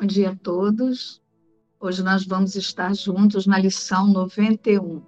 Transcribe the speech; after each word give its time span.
Bom 0.00 0.06
dia 0.06 0.30
a 0.30 0.34
todos. 0.34 1.22
Hoje 1.78 2.02
nós 2.02 2.24
vamos 2.24 2.56
estar 2.56 2.94
juntos 2.94 3.46
na 3.46 3.58
lição 3.58 4.06
91. 4.06 5.02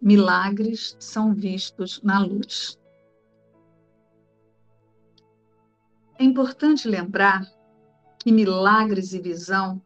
Milagres 0.00 0.96
são 0.98 1.34
vistos 1.34 2.00
na 2.02 2.18
luz. 2.18 2.78
É 6.18 6.24
importante 6.24 6.88
lembrar 6.88 7.46
que 8.18 8.32
milagres 8.32 9.12
e 9.12 9.20
visão 9.20 9.82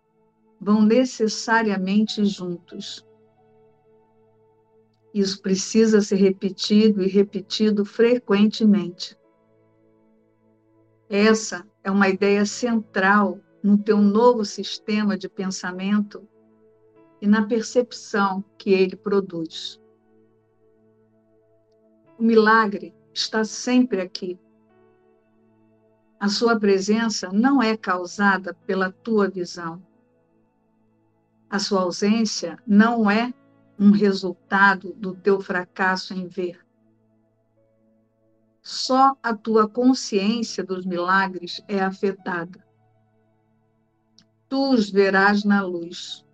vão 0.60 0.82
necessariamente 0.82 2.24
juntos. 2.24 3.04
Isso 5.12 5.42
precisa 5.42 6.00
ser 6.00 6.16
repetido 6.18 7.02
e 7.02 7.08
repetido 7.08 7.84
frequentemente. 7.84 9.18
Essa 11.08 11.66
é 11.82 11.90
uma 11.90 12.08
ideia 12.08 12.46
central 12.46 13.40
no 13.62 13.76
teu 13.78 13.98
novo 13.98 14.44
sistema 14.44 15.16
de 15.16 15.28
pensamento 15.28 16.26
e 17.20 17.26
na 17.26 17.46
percepção 17.46 18.42
que 18.56 18.70
ele 18.70 18.96
produz. 18.96 19.80
O 22.18 22.22
milagre 22.22 22.94
está 23.12 23.44
sempre 23.44 24.00
aqui. 24.00 24.38
A 26.18 26.28
sua 26.28 26.58
presença 26.58 27.30
não 27.32 27.62
é 27.62 27.76
causada 27.76 28.54
pela 28.66 28.92
tua 28.92 29.28
visão. 29.28 29.82
A 31.48 31.58
sua 31.58 31.80
ausência 31.82 32.58
não 32.66 33.10
é 33.10 33.32
um 33.78 33.90
resultado 33.90 34.92
do 34.94 35.14
teu 35.14 35.40
fracasso 35.40 36.12
em 36.12 36.26
ver. 36.26 36.60
Só 38.62 39.16
a 39.22 39.34
tua 39.34 39.66
consciência 39.68 40.62
dos 40.62 40.84
milagres 40.84 41.62
é 41.66 41.80
afetada. 41.80 42.62
Tu 44.50 44.72
os 44.74 44.90
verás 44.90 45.44
na 45.44 45.62
luz, 45.62 46.26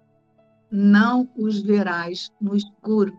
não 0.70 1.30
os 1.36 1.60
verás 1.60 2.32
no 2.40 2.56
escuro. 2.56 3.14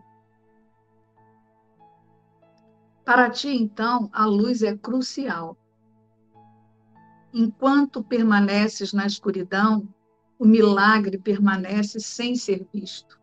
Para 3.04 3.30
ti, 3.30 3.48
então, 3.48 4.10
a 4.12 4.26
luz 4.26 4.60
é 4.64 4.76
crucial. 4.76 5.56
Enquanto 7.32 8.02
permaneces 8.02 8.92
na 8.92 9.06
escuridão, 9.06 9.88
o 10.36 10.44
milagre 10.44 11.16
permanece 11.16 12.00
sem 12.00 12.34
ser 12.34 12.66
visto. 12.74 13.20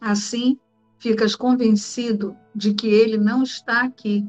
Assim, 0.00 0.56
ficas 1.00 1.34
convencido 1.34 2.36
de 2.54 2.74
que 2.74 2.86
ele 2.86 3.18
não 3.18 3.42
está 3.42 3.82
aqui. 3.82 4.24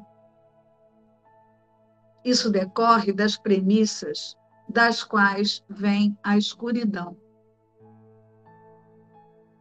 Isso 2.26 2.50
decorre 2.50 3.14
das 3.14 3.38
premissas 3.38 4.41
das 4.72 5.04
quais 5.04 5.64
vem 5.70 6.18
a 6.24 6.38
escuridão. 6.38 7.18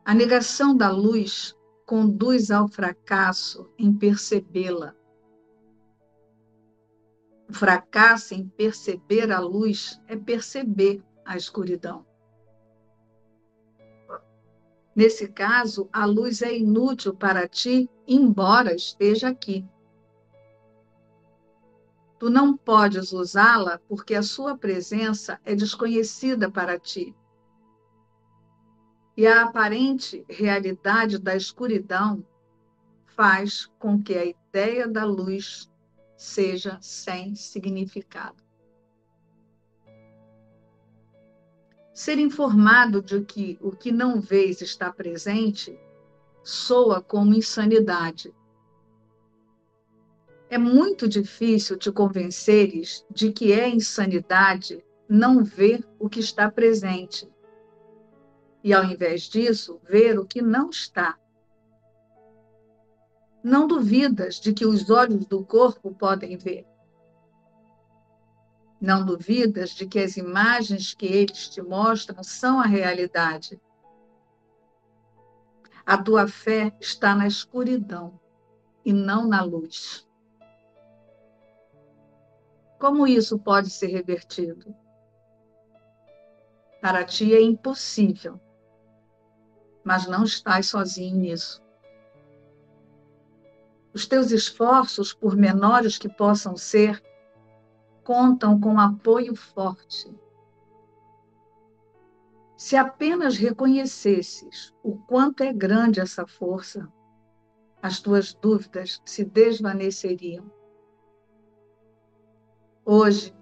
A 0.04 0.14
negação 0.14 0.76
da 0.76 0.90
luz 0.90 1.54
conduz 1.84 2.50
ao 2.50 2.68
fracasso 2.68 3.68
em 3.76 3.92
percebê-la. 3.92 4.94
O 7.48 7.52
fracasso 7.52 8.34
em 8.34 8.48
perceber 8.48 9.32
a 9.32 9.40
luz 9.40 10.00
é 10.06 10.16
perceber 10.16 11.02
a 11.24 11.36
escuridão. 11.36 12.06
Nesse 14.94 15.28
caso, 15.28 15.88
a 15.92 16.04
luz 16.04 16.42
é 16.42 16.56
inútil 16.56 17.14
para 17.14 17.48
ti, 17.48 17.90
embora 18.06 18.74
esteja 18.74 19.28
aqui. 19.28 19.66
Tu 22.20 22.28
não 22.28 22.54
podes 22.54 23.12
usá-la 23.12 23.80
porque 23.88 24.14
a 24.14 24.22
sua 24.22 24.54
presença 24.54 25.40
é 25.42 25.54
desconhecida 25.54 26.50
para 26.50 26.78
ti. 26.78 27.16
E 29.16 29.26
a 29.26 29.44
aparente 29.44 30.22
realidade 30.28 31.18
da 31.18 31.34
escuridão 31.34 32.22
faz 33.06 33.64
com 33.78 34.02
que 34.02 34.18
a 34.18 34.26
ideia 34.26 34.86
da 34.86 35.02
luz 35.02 35.72
seja 36.14 36.76
sem 36.82 37.34
significado. 37.34 38.44
Ser 41.94 42.18
informado 42.18 43.00
de 43.00 43.22
que 43.22 43.58
o 43.62 43.70
que 43.70 43.90
não 43.90 44.20
vês 44.20 44.60
está 44.60 44.92
presente 44.92 45.74
soa 46.44 47.00
como 47.00 47.32
insanidade. 47.32 48.34
É 50.50 50.58
muito 50.58 51.06
difícil 51.06 51.78
te 51.78 51.92
convenceres 51.92 53.06
de 53.08 53.30
que 53.30 53.52
é 53.52 53.68
insanidade 53.68 54.84
não 55.08 55.44
ver 55.44 55.88
o 55.96 56.08
que 56.08 56.18
está 56.18 56.50
presente. 56.50 57.32
E, 58.64 58.74
ao 58.74 58.82
invés 58.82 59.22
disso, 59.22 59.80
ver 59.88 60.18
o 60.18 60.26
que 60.26 60.42
não 60.42 60.68
está. 60.68 61.16
Não 63.44 63.68
duvidas 63.68 64.40
de 64.40 64.52
que 64.52 64.66
os 64.66 64.90
olhos 64.90 65.24
do 65.24 65.44
corpo 65.44 65.94
podem 65.94 66.36
ver. 66.36 66.66
Não 68.80 69.04
duvidas 69.04 69.70
de 69.70 69.86
que 69.86 70.00
as 70.00 70.16
imagens 70.16 70.92
que 70.92 71.06
eles 71.06 71.48
te 71.48 71.62
mostram 71.62 72.24
são 72.24 72.58
a 72.58 72.66
realidade. 72.66 73.60
A 75.86 75.96
tua 75.96 76.26
fé 76.26 76.76
está 76.80 77.14
na 77.14 77.28
escuridão 77.28 78.18
e 78.84 78.92
não 78.92 79.28
na 79.28 79.44
luz. 79.44 80.09
Como 82.80 83.06
isso 83.06 83.38
pode 83.38 83.68
ser 83.68 83.88
revertido? 83.88 84.74
Para 86.80 87.04
ti 87.04 87.34
é 87.34 87.42
impossível, 87.42 88.40
mas 89.84 90.06
não 90.06 90.24
estás 90.24 90.68
sozinho 90.68 91.18
nisso. 91.18 91.62
Os 93.92 94.06
teus 94.06 94.30
esforços, 94.30 95.12
por 95.12 95.36
menores 95.36 95.98
que 95.98 96.08
possam 96.08 96.56
ser, 96.56 97.02
contam 98.02 98.58
com 98.58 98.80
apoio 98.80 99.36
forte. 99.36 100.10
Se 102.56 102.76
apenas 102.76 103.36
reconhecesses 103.36 104.72
o 104.82 104.96
quanto 104.96 105.42
é 105.42 105.52
grande 105.52 106.00
essa 106.00 106.26
força, 106.26 106.90
as 107.82 108.00
tuas 108.00 108.32
dúvidas 108.32 109.02
se 109.04 109.22
desvaneceriam. 109.22 110.59
Hoje, 112.92 113.32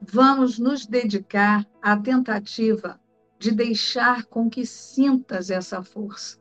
vamos 0.00 0.58
nos 0.58 0.86
dedicar 0.86 1.66
à 1.82 1.98
tentativa 1.98 2.98
de 3.38 3.50
deixar 3.50 4.24
com 4.24 4.48
que 4.48 4.64
sintas 4.64 5.50
essa 5.50 5.82
força. 5.82 6.38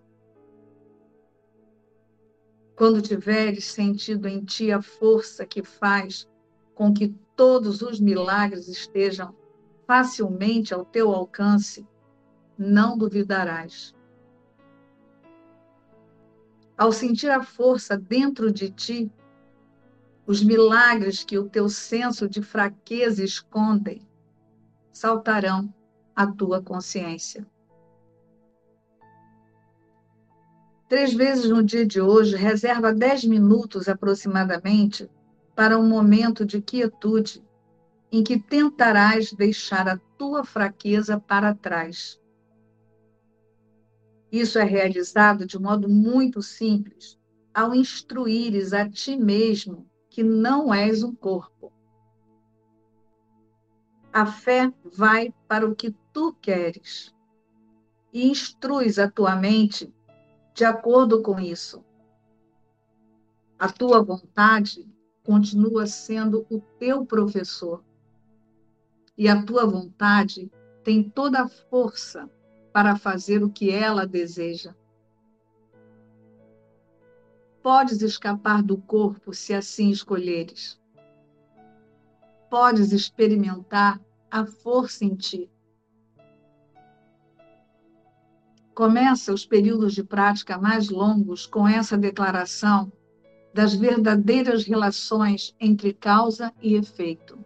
Quando 2.73 3.01
tiveres 3.01 3.65
sentido 3.65 4.29
em 4.29 4.41
ti 4.41 4.71
a 4.71 4.81
força 4.81 5.45
que 5.45 5.61
faz 5.63 6.29
com 6.73 6.93
que 6.93 7.09
todos 7.35 7.81
os 7.81 7.99
milagres 7.99 8.69
estejam 8.69 9.35
facilmente 9.85 10.73
ao 10.73 10.85
teu 10.85 11.11
alcance, 11.11 11.85
não 12.57 12.97
duvidarás. 12.97 13.93
Ao 16.77 16.93
sentir 16.93 17.31
a 17.31 17.43
força 17.43 17.97
dentro 17.97 18.49
de 18.49 18.69
ti, 18.69 19.11
os 20.27 20.43
milagres 20.43 21.23
que 21.23 21.37
o 21.37 21.47
teu 21.47 21.69
senso 21.69 22.27
de 22.27 22.41
fraqueza 22.41 23.23
escondem 23.23 24.01
saltarão 24.91 25.73
à 26.15 26.25
tua 26.25 26.61
consciência. 26.61 27.45
Três 30.87 31.13
vezes 31.13 31.49
no 31.49 31.63
dia 31.63 31.85
de 31.85 31.99
hoje, 31.99 32.35
reserva 32.35 32.93
dez 32.93 33.23
minutos 33.23 33.89
aproximadamente 33.89 35.09
para 35.55 35.77
um 35.77 35.87
momento 35.87 36.45
de 36.45 36.61
quietude 36.61 37.43
em 38.11 38.23
que 38.23 38.39
tentarás 38.39 39.33
deixar 39.33 39.87
a 39.87 39.97
tua 40.17 40.43
fraqueza 40.43 41.19
para 41.19 41.53
trás. 41.53 42.19
Isso 44.31 44.57
é 44.57 44.63
realizado 44.63 45.45
de 45.45 45.59
modo 45.59 45.89
muito 45.89 46.41
simples, 46.41 47.17
ao 47.53 47.75
instruires 47.75 48.73
a 48.73 48.87
ti 48.89 49.17
mesmo 49.17 49.89
que 50.15 50.23
não 50.23 50.73
és 50.73 51.03
um 51.03 51.13
corpo. 51.13 51.73
A 54.13 54.25
fé 54.25 54.71
vai 54.85 55.35
para 55.45 55.67
o 55.67 55.75
que 55.75 55.93
tu 56.13 56.33
queres 56.41 57.13
e 58.13 58.25
instruis 58.25 58.97
a 58.97 59.11
tua 59.11 59.35
mente 59.35 59.93
de 60.53 60.63
acordo 60.63 61.21
com 61.21 61.37
isso. 61.37 61.83
A 63.59 63.69
tua 63.69 64.01
vontade 64.01 64.87
continua 65.21 65.85
sendo 65.85 66.47
o 66.49 66.61
teu 66.79 67.05
professor. 67.05 67.83
E 69.17 69.27
a 69.27 69.43
tua 69.43 69.65
vontade 69.65 70.49
tem 70.81 71.09
toda 71.09 71.41
a 71.41 71.49
força 71.49 72.31
para 72.71 72.95
fazer 72.95 73.43
o 73.43 73.49
que 73.49 73.69
ela 73.69 74.07
deseja. 74.07 74.73
Podes 77.65 78.03
escapar 78.03 78.61
do 78.61 78.77
corpo 78.77 79.33
se 79.33 79.51
assim 79.51 79.89
escolheres. 79.89 80.79
Podes 82.47 82.91
experimentar 82.91 83.99
a 84.29 84.45
força 84.45 85.03
em 85.03 85.15
ti. 85.15 85.49
Começa 88.75 89.33
os 89.33 89.47
períodos 89.47 89.95
de 89.95 90.03
prática 90.03 90.59
mais 90.59 90.91
longos 90.91 91.47
com 91.47 91.67
essa 91.67 91.97
declaração 91.97 92.93
das 93.51 93.73
verdadeiras 93.73 94.63
relações 94.63 95.55
entre 95.59 95.91
causa 95.91 96.53
e 96.61 96.75
efeito. 96.75 97.43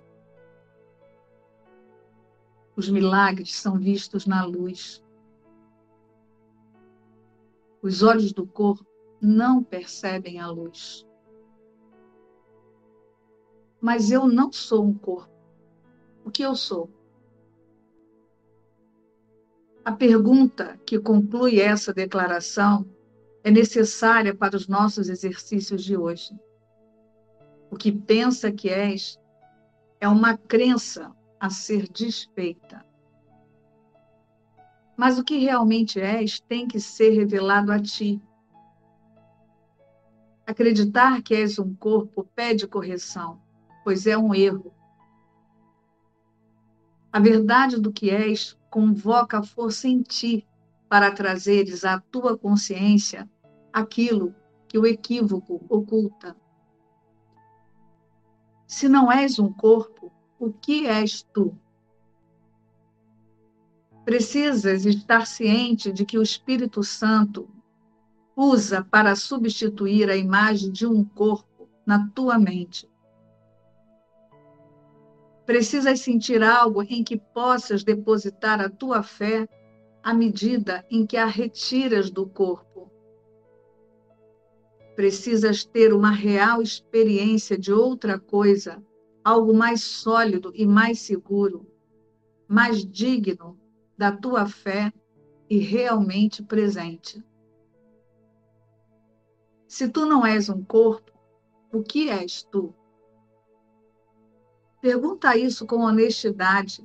Os 2.75 2.89
milagres 2.89 3.55
são 3.55 3.79
vistos 3.79 4.25
na 4.25 4.43
luz. 4.43 5.01
Os 7.81 8.03
olhos 8.03 8.33
do 8.33 8.45
corpo 8.45 8.88
não 9.21 9.63
percebem 9.63 10.39
a 10.39 10.47
luz. 10.47 11.05
Mas 13.81 14.11
eu 14.11 14.27
não 14.27 14.51
sou 14.51 14.85
um 14.85 14.93
corpo. 14.93 15.33
O 16.25 16.31
que 16.31 16.43
eu 16.43 16.55
sou? 16.55 16.89
A 19.83 19.91
pergunta 19.91 20.79
que 20.85 20.99
conclui 20.99 21.59
essa 21.59 21.93
declaração 21.93 22.85
é 23.43 23.49
necessária 23.49 24.35
para 24.35 24.55
os 24.55 24.67
nossos 24.67 25.09
exercícios 25.09 25.83
de 25.83 25.97
hoje. 25.97 26.37
O 27.71 27.75
que 27.77 27.91
pensa 27.91 28.51
que 28.51 28.69
és 28.69 29.17
é 29.99 30.07
uma 30.07 30.37
crença 30.37 31.11
a 31.39 31.49
ser 31.49 31.87
desfeita. 31.87 32.85
Mas 34.97 35.17
o 35.17 35.23
que 35.23 35.37
realmente 35.37 35.99
és 35.99 36.39
tem 36.41 36.67
que 36.67 36.79
ser 36.79 37.11
revelado 37.11 37.71
a 37.71 37.79
ti. 37.79 38.21
Acreditar 40.49 41.21
que 41.21 41.35
és 41.35 41.59
um 41.59 41.75
corpo 41.75 42.27
pede 42.35 42.67
correção, 42.67 43.39
pois 43.83 44.07
é 44.07 44.17
um 44.17 44.33
erro. 44.33 44.73
A 47.13 47.19
verdade 47.19 47.79
do 47.79 47.93
que 47.93 48.09
és 48.09 48.57
convoca 48.67 49.37
a 49.37 49.43
força 49.43 49.87
em 49.87 50.01
ti 50.01 50.47
para 50.89 51.11
trazeres 51.11 51.85
à 51.85 51.99
tua 51.99 52.35
consciência 52.35 53.29
aquilo 53.71 54.33
que 54.67 54.79
o 54.79 54.87
equívoco 54.87 55.63
oculta. 55.69 56.35
Se 58.65 58.89
não 58.89 59.11
és 59.11 59.37
um 59.37 59.53
corpo, 59.53 60.11
o 60.39 60.51
que 60.51 60.87
és 60.87 61.21
tu? 61.31 61.55
Precisas 64.03 64.83
estar 64.83 65.27
ciente 65.27 65.91
de 65.91 66.03
que 66.03 66.17
o 66.17 66.23
Espírito 66.23 66.83
Santo 66.83 67.47
usa 68.41 68.85
para 68.89 69.17
substituir 69.17 70.09
a 70.09 70.15
imagem 70.15 70.71
de 70.71 70.87
um 70.87 71.03
corpo 71.03 71.69
na 71.85 72.07
tua 72.11 72.39
mente. 72.39 72.89
Precisas 75.45 75.99
sentir 75.99 76.41
algo 76.41 76.81
em 76.83 77.03
que 77.03 77.17
possas 77.17 77.83
depositar 77.83 78.61
a 78.61 78.69
tua 78.69 79.03
fé 79.03 79.45
à 80.01 80.13
medida 80.13 80.85
em 80.89 81.05
que 81.05 81.17
a 81.17 81.25
retiras 81.25 82.09
do 82.09 82.25
corpo. 82.29 82.89
Precisas 84.95 85.65
ter 85.65 85.93
uma 85.93 86.11
real 86.11 86.61
experiência 86.61 87.57
de 87.57 87.73
outra 87.73 88.17
coisa, 88.17 88.81
algo 89.21 89.53
mais 89.53 89.83
sólido 89.83 90.53
e 90.55 90.65
mais 90.65 90.99
seguro, 90.99 91.67
mais 92.47 92.85
digno 92.85 93.59
da 93.97 94.13
tua 94.13 94.47
fé 94.47 94.93
e 95.49 95.57
realmente 95.57 96.41
presente. 96.41 97.21
Se 99.69 99.87
tu 99.87 100.03
não 100.07 100.25
és 100.25 100.49
um 100.49 100.63
corpo, 100.63 101.11
o 101.71 101.83
que 101.83 102.09
és 102.09 102.41
tu? 102.41 102.73
Pergunta 104.81 105.37
isso 105.37 105.63
com 105.67 105.81
honestidade 105.81 106.83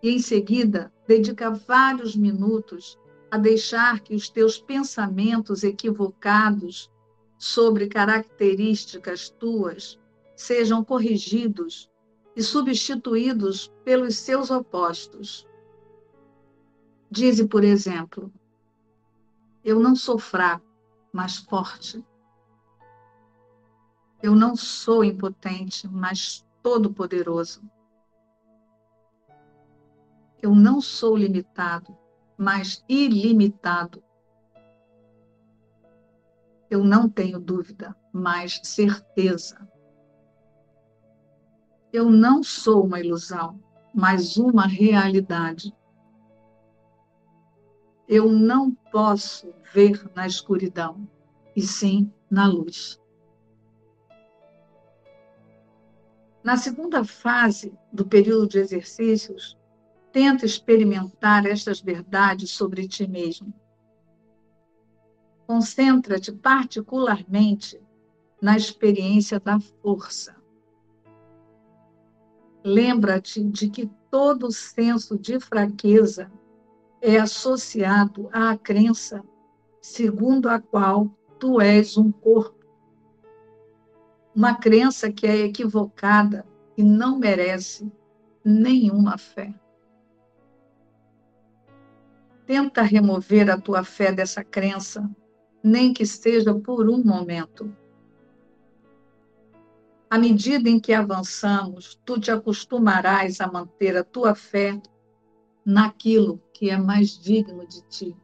e, 0.00 0.10
em 0.10 0.20
seguida, 0.20 0.92
dedica 1.08 1.50
vários 1.50 2.14
minutos 2.14 2.96
a 3.32 3.36
deixar 3.36 3.98
que 3.98 4.14
os 4.14 4.30
teus 4.30 4.60
pensamentos 4.60 5.64
equivocados 5.64 6.88
sobre 7.36 7.88
características 7.88 9.30
tuas 9.30 9.98
sejam 10.36 10.84
corrigidos 10.84 11.90
e 12.36 12.44
substituídos 12.44 13.74
pelos 13.84 14.16
seus 14.18 14.52
opostos. 14.52 15.48
Dize, 17.10 17.48
por 17.48 17.64
exemplo, 17.64 18.32
eu 19.64 19.80
não 19.80 19.96
sou 19.96 20.16
fraco, 20.16 20.67
mas 21.18 21.36
forte. 21.38 22.06
Eu 24.22 24.36
não 24.36 24.54
sou 24.54 25.02
impotente, 25.02 25.88
mas 25.88 26.46
todo-poderoso. 26.62 27.60
Eu 30.40 30.54
não 30.54 30.80
sou 30.80 31.16
limitado, 31.16 31.98
mas 32.36 32.84
ilimitado. 32.88 34.00
Eu 36.70 36.84
não 36.84 37.08
tenho 37.08 37.40
dúvida, 37.40 37.96
mas 38.12 38.60
certeza. 38.62 39.68
Eu 41.92 42.08
não 42.08 42.44
sou 42.44 42.86
uma 42.86 43.00
ilusão, 43.00 43.60
mas 43.92 44.36
uma 44.36 44.68
realidade. 44.68 45.76
Eu 48.08 48.32
não 48.32 48.70
posso 48.90 49.54
ver 49.72 50.10
na 50.14 50.26
escuridão, 50.26 51.06
e 51.54 51.62
sim 51.62 52.10
na 52.30 52.46
luz. 52.46 52.98
Na 56.42 56.56
segunda 56.56 57.04
fase 57.04 57.72
do 57.92 58.06
período 58.06 58.48
de 58.48 58.58
exercícios, 58.58 59.58
Tenta 60.12 60.46
experimentar 60.46 61.46
estas 61.46 61.80
verdades 61.80 62.50
sobre 62.50 62.88
ti 62.88 63.06
mesmo. 63.06 63.52
Concentra-te 65.46 66.32
particularmente 66.32 67.80
na 68.40 68.56
experiência 68.56 69.38
da 69.38 69.60
força. 69.60 70.34
Lembra-te 72.64 73.44
de 73.44 73.70
que 73.70 73.90
todo 74.10 74.50
senso 74.50 75.18
de 75.18 75.38
fraqueza 75.38 76.30
é 77.00 77.18
associado 77.18 78.28
à 78.32 78.56
crença 78.56 79.22
segundo 79.80 80.48
a 80.48 80.60
qual 80.60 81.10
tu 81.38 81.60
és 81.60 81.96
um 81.96 82.12
corpo. 82.12 82.66
Uma 84.34 84.54
crença 84.54 85.10
que 85.10 85.26
é 85.26 85.36
equivocada 85.38 86.46
e 86.76 86.82
não 86.82 87.18
merece 87.18 87.90
nenhuma 88.44 89.18
fé. 89.18 89.52
Tenta 92.46 92.82
remover 92.82 93.50
a 93.50 93.60
tua 93.60 93.84
fé 93.84 94.12
dessa 94.12 94.44
crença, 94.44 95.10
nem 95.62 95.92
que 95.92 96.06
seja 96.06 96.54
por 96.54 96.88
um 96.88 97.02
momento. 97.02 97.74
À 100.08 100.18
medida 100.18 100.68
em 100.70 100.80
que 100.80 100.94
avançamos, 100.94 102.00
tu 102.04 102.18
te 102.18 102.30
acostumarás 102.30 103.40
a 103.40 103.46
manter 103.50 103.96
a 103.96 104.04
tua 104.04 104.34
fé 104.34 104.80
naquilo 105.68 106.42
que 106.54 106.70
é 106.70 106.78
mais 106.78 107.18
digno 107.18 107.66
de 107.66 107.82
ti. 107.82 108.16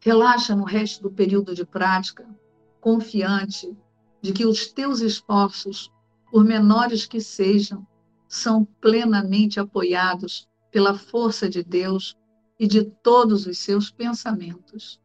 Relaxa 0.00 0.56
no 0.56 0.64
resto 0.64 1.02
do 1.02 1.10
período 1.10 1.54
de 1.54 1.66
prática, 1.66 2.26
confiante 2.80 3.76
de 4.22 4.32
que 4.32 4.46
os 4.46 4.72
teus 4.72 5.00
esforços, 5.00 5.92
por 6.30 6.42
menores 6.42 7.04
que 7.04 7.20
sejam, 7.20 7.86
são 8.26 8.64
plenamente 8.64 9.60
apoiados 9.60 10.48
pela 10.70 10.98
força 10.98 11.46
de 11.46 11.62
Deus 11.62 12.16
e 12.58 12.66
de 12.66 12.84
todos 12.84 13.46
os 13.46 13.58
seus 13.58 13.90
pensamentos. 13.90 14.98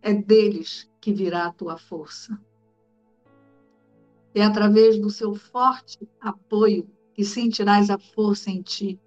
É 0.00 0.14
deles 0.14 0.88
que 1.00 1.12
virá 1.12 1.46
a 1.46 1.52
tua 1.52 1.76
força. 1.76 2.40
É 4.34 4.42
através 4.42 4.98
do 4.98 5.10
seu 5.10 5.34
forte 5.34 6.08
apoio 6.20 6.88
que 7.14 7.24
sentirás 7.24 7.90
a 7.90 7.98
força 7.98 8.50
em 8.50 8.60
ti. 8.60 9.00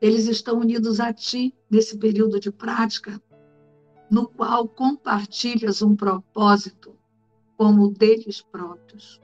Eles 0.00 0.26
estão 0.26 0.60
unidos 0.60 1.00
a 1.00 1.12
ti 1.12 1.54
nesse 1.68 1.98
período 1.98 2.38
de 2.38 2.52
prática, 2.52 3.20
no 4.08 4.28
qual 4.28 4.68
compartilhas 4.68 5.82
um 5.82 5.96
propósito 5.96 6.96
como 7.56 7.86
o 7.86 7.90
deles 7.90 8.40
próprios 8.40 9.20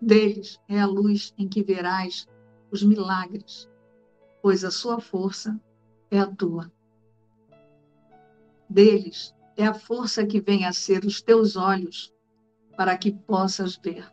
deles 0.00 0.60
é 0.68 0.78
a 0.78 0.86
luz 0.86 1.34
em 1.36 1.48
que 1.48 1.62
verás 1.62 2.28
os 2.70 2.82
milagres, 2.82 3.68
pois 4.42 4.64
a 4.64 4.70
sua 4.70 5.00
força 5.00 5.60
é 6.10 6.18
a 6.18 6.26
tua. 6.26 6.70
Deles 8.68 9.34
é 9.56 9.66
a 9.66 9.74
força 9.74 10.26
que 10.26 10.40
vem 10.40 10.64
a 10.64 10.72
ser 10.72 11.04
os 11.04 11.20
teus 11.20 11.56
olhos, 11.56 12.12
para 12.76 12.96
que 12.96 13.12
possas 13.12 13.76
ver. 13.76 14.06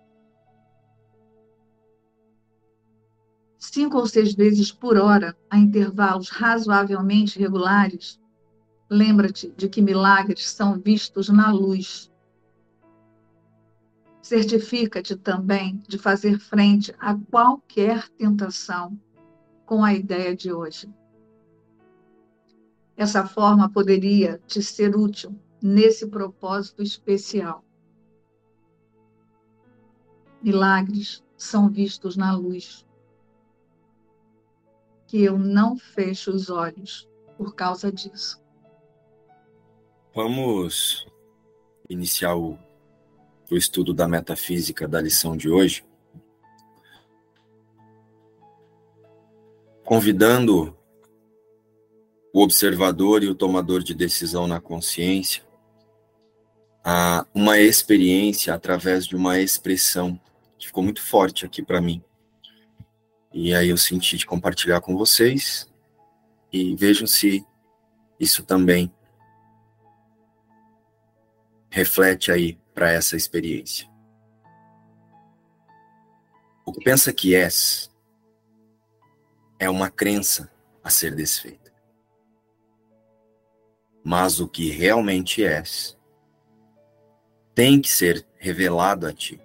Cinco 3.57 3.97
ou 3.97 4.07
seis 4.07 4.33
vezes 4.33 4.71
por 4.71 4.97
hora, 4.97 5.37
a 5.49 5.57
intervalos 5.57 6.29
razoavelmente 6.29 7.39
regulares, 7.39 8.19
lembra-te 8.89 9.51
de 9.51 9.67
que 9.67 9.81
milagres 9.81 10.49
são 10.49 10.79
vistos 10.79 11.29
na 11.29 11.51
luz 11.51 12.11
certifica-te 14.23 15.17
também 15.17 15.83
de 15.87 15.97
fazer 15.97 16.39
frente 16.39 16.95
a 16.97 17.13
qualquer 17.29 18.07
tentação 18.17 18.97
com 19.65 19.83
a 19.83 19.93
ideia 19.93 20.33
de 20.33 20.51
hoje. 20.51 20.89
Essa 22.95 23.25
forma 23.25 23.69
poderia 23.69 24.39
te 24.45 24.61
ser 24.61 24.95
útil 24.95 25.35
nesse 25.61 26.07
propósito 26.07 26.83
especial. 26.83 27.63
Milagres 30.41 31.23
são 31.37 31.69
vistos 31.69 32.15
na 32.15 32.35
luz. 32.35 32.85
Que 35.07 35.23
eu 35.23 35.37
não 35.37 35.77
fecho 35.77 36.31
os 36.31 36.49
olhos 36.49 37.09
por 37.37 37.55
causa 37.55 37.91
disso. 37.91 38.41
Vamos 40.13 41.07
iniciar 41.89 42.35
o, 42.35 42.57
o 43.49 43.55
estudo 43.55 43.93
da 43.93 44.07
metafísica 44.07 44.87
da 44.87 45.01
lição 45.01 45.35
de 45.35 45.49
hoje. 45.49 45.85
Convidando 49.83 50.77
o 52.33 52.41
observador 52.41 53.23
e 53.23 53.27
o 53.27 53.35
tomador 53.35 53.83
de 53.83 53.93
decisão 53.93 54.47
na 54.47 54.59
consciência 54.59 55.43
a 56.83 57.25
uma 57.33 57.59
experiência 57.59 58.53
através 58.53 59.05
de 59.05 59.15
uma 59.15 59.39
expressão 59.39 60.19
que 60.57 60.67
ficou 60.67 60.83
muito 60.83 61.01
forte 61.01 61.45
aqui 61.45 61.61
para 61.61 61.79
mim. 61.79 62.03
E 63.31 63.53
aí 63.53 63.69
eu 63.69 63.77
senti 63.77 64.17
de 64.17 64.25
compartilhar 64.25 64.81
com 64.81 64.97
vocês 64.97 65.71
e 66.51 66.75
vejam 66.75 67.07
se 67.07 67.45
isso 68.19 68.43
também 68.43 68.91
reflete 71.69 72.31
aí 72.31 72.59
para 72.73 72.91
essa 72.91 73.15
experiência. 73.15 73.87
O 76.65 76.71
que 76.71 76.83
pensa 76.83 77.13
que 77.13 77.35
és 77.35 77.89
é 79.59 79.69
uma 79.69 79.89
crença 79.89 80.51
a 80.83 80.89
ser 80.89 81.15
desfeita. 81.15 81.62
Mas 84.03 84.39
o 84.39 84.47
que 84.47 84.69
realmente 84.69 85.43
és 85.43 85.97
tem 87.55 87.79
que 87.79 87.89
ser 87.89 88.25
revelado 88.37 89.07
a 89.07 89.13
ti. 89.13 89.39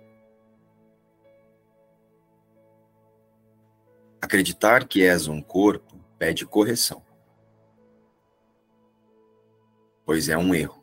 Acreditar 4.20 4.86
que 4.86 5.04
és 5.04 5.28
um 5.28 5.40
corpo 5.40 5.96
pede 6.18 6.44
correção, 6.44 7.02
pois 10.04 10.28
é 10.28 10.36
um 10.36 10.54
erro. 10.54 10.82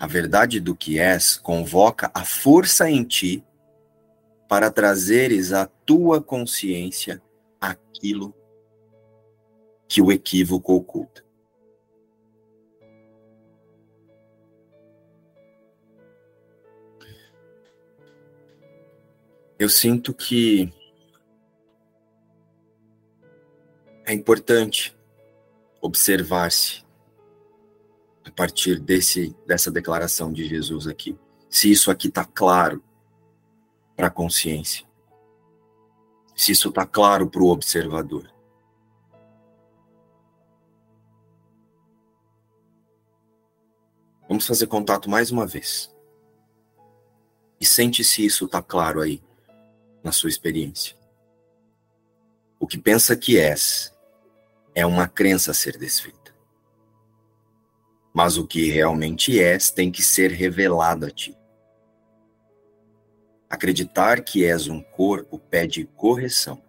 A 0.00 0.06
verdade 0.06 0.60
do 0.60 0.74
que 0.74 0.98
és 0.98 1.36
convoca 1.36 2.10
a 2.12 2.24
força 2.24 2.90
em 2.90 3.04
ti 3.04 3.44
para 4.48 4.70
trazeres 4.70 5.52
à 5.52 5.66
tua 5.66 6.22
consciência 6.22 7.22
aquilo 7.60 8.34
que 9.86 10.00
o 10.00 10.10
equívoco 10.10 10.74
oculta. 10.74 11.27
Eu 19.58 19.68
sinto 19.68 20.14
que 20.14 20.72
é 24.06 24.12
importante 24.12 24.96
observar-se 25.80 26.84
a 28.24 28.30
partir 28.30 28.78
desse, 28.78 29.34
dessa 29.44 29.68
declaração 29.68 30.32
de 30.32 30.44
Jesus 30.44 30.86
aqui. 30.86 31.18
Se 31.50 31.68
isso 31.68 31.90
aqui 31.90 32.06
está 32.06 32.24
claro 32.24 32.80
para 33.96 34.06
a 34.06 34.10
consciência. 34.10 34.86
Se 36.36 36.52
isso 36.52 36.68
está 36.68 36.86
claro 36.86 37.28
para 37.28 37.42
o 37.42 37.48
observador. 37.48 38.32
Vamos 44.28 44.46
fazer 44.46 44.68
contato 44.68 45.10
mais 45.10 45.32
uma 45.32 45.48
vez. 45.48 45.92
E 47.60 47.66
sente 47.66 48.04
se 48.04 48.24
isso 48.24 48.44
está 48.44 48.62
claro 48.62 49.00
aí 49.00 49.20
na 50.08 50.12
sua 50.12 50.28
experiência. 50.30 50.96
O 52.58 52.66
que 52.66 52.78
pensa 52.78 53.16
que 53.16 53.38
és 53.38 53.94
é 54.74 54.84
uma 54.84 55.06
crença 55.06 55.52
a 55.52 55.54
ser 55.54 55.78
desfeita 55.78 56.28
mas 58.18 58.36
o 58.36 58.44
que 58.44 58.68
realmente 58.68 59.38
és 59.38 59.70
tem 59.70 59.92
que 59.92 60.02
ser 60.02 60.32
revelado 60.32 61.06
a 61.06 61.10
ti. 61.10 61.38
Acreditar 63.48 64.24
que 64.24 64.44
és 64.44 64.66
um 64.66 64.82
corpo 64.82 65.38
pede 65.38 65.84
correção, 65.94 66.60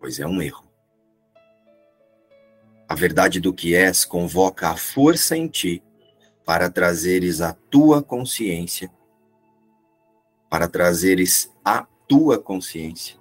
pois 0.00 0.18
é 0.18 0.26
um 0.26 0.42
erro. 0.42 0.68
A 2.88 2.96
verdade 2.96 3.38
do 3.38 3.54
que 3.54 3.76
és 3.76 4.04
convoca 4.04 4.70
a 4.70 4.76
força 4.76 5.36
em 5.36 5.46
ti 5.46 5.84
para 6.44 6.68
trazeres 6.68 7.40
a 7.40 7.52
tua 7.52 8.02
consciência, 8.02 8.90
para 10.50 10.66
trazeres 10.66 11.48
a 11.64 11.86
tua 12.10 12.40
consciência 12.40 13.16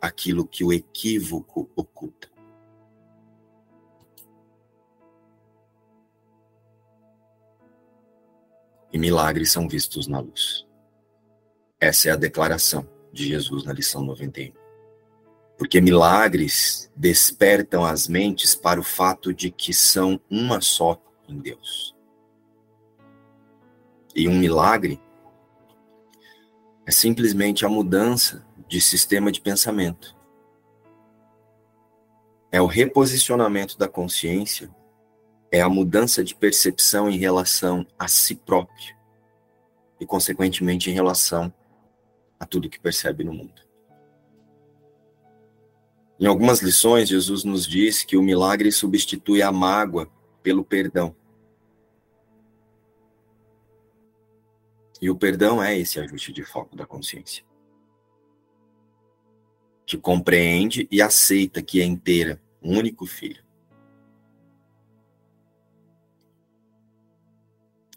aquilo 0.00 0.46
que 0.46 0.64
o 0.64 0.72
equívoco 0.72 1.68
oculta. 1.76 2.34
e 8.90 8.98
milagres 8.98 9.52
são 9.52 9.68
vistos 9.68 10.06
na 10.06 10.20
luz. 10.20 10.66
Essa 11.78 12.08
é 12.08 12.12
a 12.12 12.16
declaração 12.16 12.88
de 13.12 13.26
Jesus 13.26 13.62
na 13.62 13.74
lição 13.74 14.02
91. 14.02 14.54
Porque 15.58 15.82
milagres 15.82 16.90
despertam 16.96 17.84
as 17.84 18.08
mentes 18.08 18.54
para 18.54 18.80
o 18.80 18.82
fato 18.82 19.34
de 19.34 19.50
que 19.50 19.74
são 19.74 20.18
uma 20.30 20.62
só 20.62 20.98
em 21.28 21.38
Deus. 21.38 21.94
E 24.14 24.26
um 24.26 24.38
milagre 24.38 24.98
é 26.86 26.92
simplesmente 26.92 27.66
a 27.66 27.68
mudança 27.68 28.46
de 28.68 28.80
sistema 28.80 29.32
de 29.32 29.40
pensamento. 29.40 30.16
É 32.50 32.60
o 32.60 32.66
reposicionamento 32.66 33.76
da 33.76 33.88
consciência 33.88 34.70
é 35.50 35.60
a 35.60 35.68
mudança 35.68 36.22
de 36.24 36.34
percepção 36.34 37.08
em 37.08 37.16
relação 37.16 37.86
a 37.98 38.08
si 38.08 38.34
próprio 38.34 38.94
e, 40.00 40.06
consequentemente, 40.06 40.90
em 40.90 40.92
relação 40.92 41.52
a 42.38 42.44
tudo 42.44 42.68
que 42.68 42.78
percebe 42.78 43.24
no 43.24 43.32
mundo. 43.32 43.62
Em 46.18 46.26
algumas 46.26 46.60
lições, 46.60 47.08
Jesus 47.08 47.44
nos 47.44 47.66
diz 47.66 48.02
que 48.02 48.16
o 48.16 48.22
milagre 48.22 48.72
substitui 48.72 49.42
a 49.42 49.52
mágoa 49.52 50.10
pelo 50.42 50.64
perdão. 50.64 51.14
E 55.00 55.10
o 55.10 55.16
perdão 55.16 55.62
é 55.62 55.78
esse 55.78 56.00
ajuste 56.00 56.32
de 56.32 56.42
foco 56.42 56.76
da 56.76 56.86
consciência. 56.86 57.44
Que 59.84 59.96
compreende 59.96 60.88
e 60.90 61.00
aceita 61.02 61.62
que 61.62 61.80
é 61.80 61.84
inteira, 61.84 62.40
um 62.62 62.78
único 62.78 63.06
filho. 63.06 63.46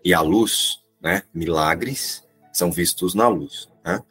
e 0.03 0.13
a 0.13 0.22
luz, 0.22 0.82
né? 1.01 1.24
Milagres 1.34 2.27
são 2.51 2.72
vistos 2.72 3.13
na 3.13 3.27
luz, 3.27 3.70
né? 3.84 4.01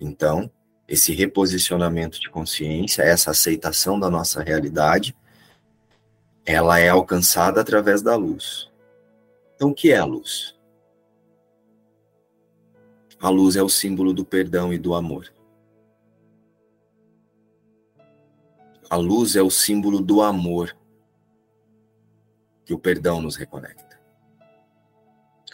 Então, 0.00 0.50
esse 0.88 1.12
reposicionamento 1.12 2.20
de 2.20 2.28
consciência, 2.30 3.02
essa 3.02 3.30
aceitação 3.30 3.98
da 3.98 4.10
nossa 4.10 4.42
realidade, 4.42 5.16
ela 6.44 6.78
é 6.78 6.88
alcançada 6.88 7.60
através 7.60 8.02
da 8.02 8.16
luz. 8.16 8.70
Então, 9.54 9.70
o 9.70 9.74
que 9.74 9.92
é 9.92 9.98
a 9.98 10.04
luz? 10.04 10.58
A 13.22 13.28
luz 13.28 13.54
é 13.54 13.62
o 13.62 13.68
símbolo 13.68 14.14
do 14.14 14.24
perdão 14.24 14.72
e 14.72 14.78
do 14.78 14.94
amor. 14.94 15.30
A 18.88 18.96
luz 18.96 19.36
é 19.36 19.42
o 19.42 19.50
símbolo 19.50 20.00
do 20.00 20.22
amor 20.22 20.74
que 22.64 22.72
o 22.72 22.78
perdão 22.78 23.20
nos 23.20 23.36
reconecta. 23.36 24.00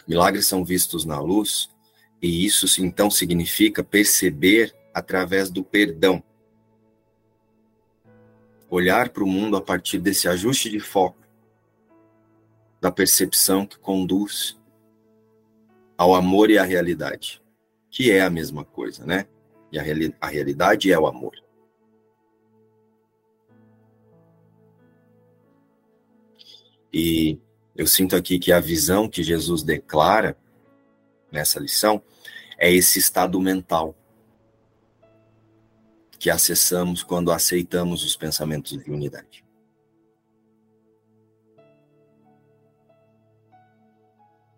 Milagres 0.07 0.47
são 0.47 0.63
vistos 0.63 1.03
na 1.03 1.19
luz, 1.19 1.69
e 2.21 2.45
isso 2.45 2.65
então 2.81 3.11
significa 3.11 3.83
perceber 3.83 4.73
através 4.93 5.49
do 5.49 5.61
perdão. 5.61 6.23
Olhar 8.69 9.09
para 9.09 9.25
o 9.25 9.27
mundo 9.27 9.57
a 9.57 9.61
partir 9.61 9.99
desse 9.99 10.29
ajuste 10.29 10.69
de 10.69 10.79
foco, 10.79 11.19
da 12.79 12.91
percepção 12.91 13.65
que 13.65 13.77
conduz 13.77 14.57
ao 15.97 16.15
amor 16.15 16.49
e 16.49 16.57
à 16.57 16.63
realidade, 16.63 17.41
que 17.97 18.11
é 18.11 18.21
a 18.21 18.29
mesma 18.29 18.63
coisa, 18.63 19.07
né? 19.07 19.27
E 19.71 19.79
a, 19.79 19.81
reali 19.81 20.15
a 20.21 20.27
realidade 20.27 20.91
é 20.91 20.99
o 20.99 21.07
amor. 21.07 21.35
E 26.93 27.39
Eu 27.75 27.87
sinto 27.87 28.15
aqui 28.15 28.37
que 28.37 28.51
a 28.51 28.59
visão 28.59 29.09
que 29.09 29.23
Jesus 29.23 29.63
declara 29.63 30.37
nessa 31.31 31.59
lição 31.59 31.99
é 32.59 32.71
esse 32.71 32.99
estado 32.99 33.41
mental 33.41 33.95
que 36.19 36.29
acessamos 36.29 37.01
quando 37.01 37.31
aceitamos 37.31 38.03
os 38.03 38.15
pensamentos 38.15 38.77
de 38.77 38.91
unidade. 38.91 39.43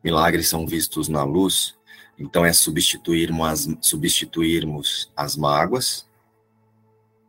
Milagres 0.04 0.50
são 0.50 0.68
vistos 0.68 1.08
na 1.08 1.24
luz, 1.24 1.79
então 2.20 2.46
é 2.46 2.52
substituirmos 2.52 3.48
as, 3.48 3.78
substituirmos 3.82 5.12
as 5.16 5.38
mágoas, 5.38 6.06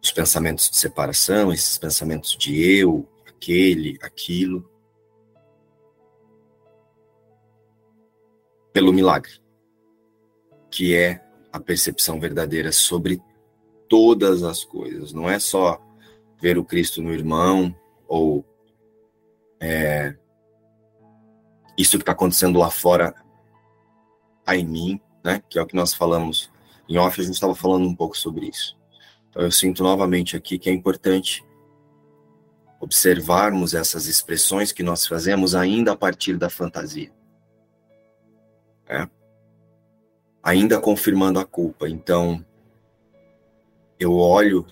os 0.02 0.10
pensamentos 0.10 0.68
de 0.68 0.76
separação, 0.76 1.52
esses 1.52 1.78
pensamentos 1.78 2.36
de 2.36 2.60
eu, 2.60 3.08
aquele, 3.26 3.96
aquilo, 4.02 4.68
pelo 8.72 8.92
milagre, 8.92 9.40
que 10.70 10.96
é 10.96 11.24
a 11.52 11.60
percepção 11.60 12.18
verdadeira 12.18 12.72
sobre 12.72 13.22
todas 13.88 14.42
as 14.42 14.64
coisas. 14.64 15.12
Não 15.12 15.30
é 15.30 15.38
só 15.38 15.80
ver 16.40 16.58
o 16.58 16.64
Cristo 16.64 17.00
no 17.00 17.12
irmão 17.12 17.74
ou 18.08 18.44
é, 19.60 20.16
isso 21.76 21.96
que 21.96 22.02
está 22.02 22.12
acontecendo 22.12 22.58
lá 22.58 22.70
fora 22.70 23.14
em 24.56 24.66
mim, 24.66 25.00
né? 25.24 25.42
Que 25.48 25.58
é 25.58 25.62
o 25.62 25.66
que 25.66 25.76
nós 25.76 25.94
falamos 25.94 26.50
em 26.88 26.98
off. 26.98 27.20
A 27.20 27.24
gente 27.24 27.34
estava 27.34 27.54
falando 27.54 27.86
um 27.86 27.94
pouco 27.94 28.16
sobre 28.16 28.46
isso. 28.46 28.76
Então 29.28 29.42
eu 29.42 29.50
sinto 29.50 29.82
novamente 29.82 30.36
aqui 30.36 30.58
que 30.58 30.68
é 30.68 30.72
importante 30.72 31.44
observarmos 32.80 33.74
essas 33.74 34.06
expressões 34.06 34.72
que 34.72 34.82
nós 34.82 35.06
fazemos 35.06 35.54
ainda 35.54 35.92
a 35.92 35.96
partir 35.96 36.38
da 36.38 36.48
fantasia. 36.48 37.12
É? 38.88 39.06
Ainda 40.42 40.80
confirmando 40.80 41.38
a 41.38 41.44
culpa. 41.44 41.88
Então, 41.88 42.44
eu 43.98 44.14
olho 44.14 44.66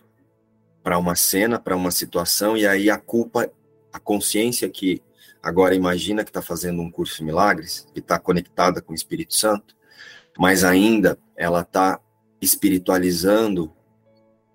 para 0.83 0.99
uma 0.99 1.15
cena, 1.15 1.59
para 1.59 1.77
uma 1.77 1.91
situação, 1.91 2.57
e 2.57 2.67
aí 2.67 2.89
a 2.89 2.97
culpa, 2.97 3.51
a 3.93 4.01
consciência 4.01 4.69
que 4.71 5.03
agora 5.43 5.75
imagina 5.75 6.25
que 6.25 6.31
está 6.31 6.43
fazendo 6.43 6.81
um 6.83 6.91
curso 6.91 7.17
de 7.17 7.25
milagres, 7.25 7.87
que 7.93 8.01
está 8.01 8.19
conectada 8.19 8.81
com 8.81 8.93
o 8.93 8.97
Espírito 8.97 9.35
Santo, 9.35 9.77
mas 10.39 10.65
ainda 10.65 11.19
ela 11.37 11.63
está 11.63 12.01
espiritualizando 12.41 13.73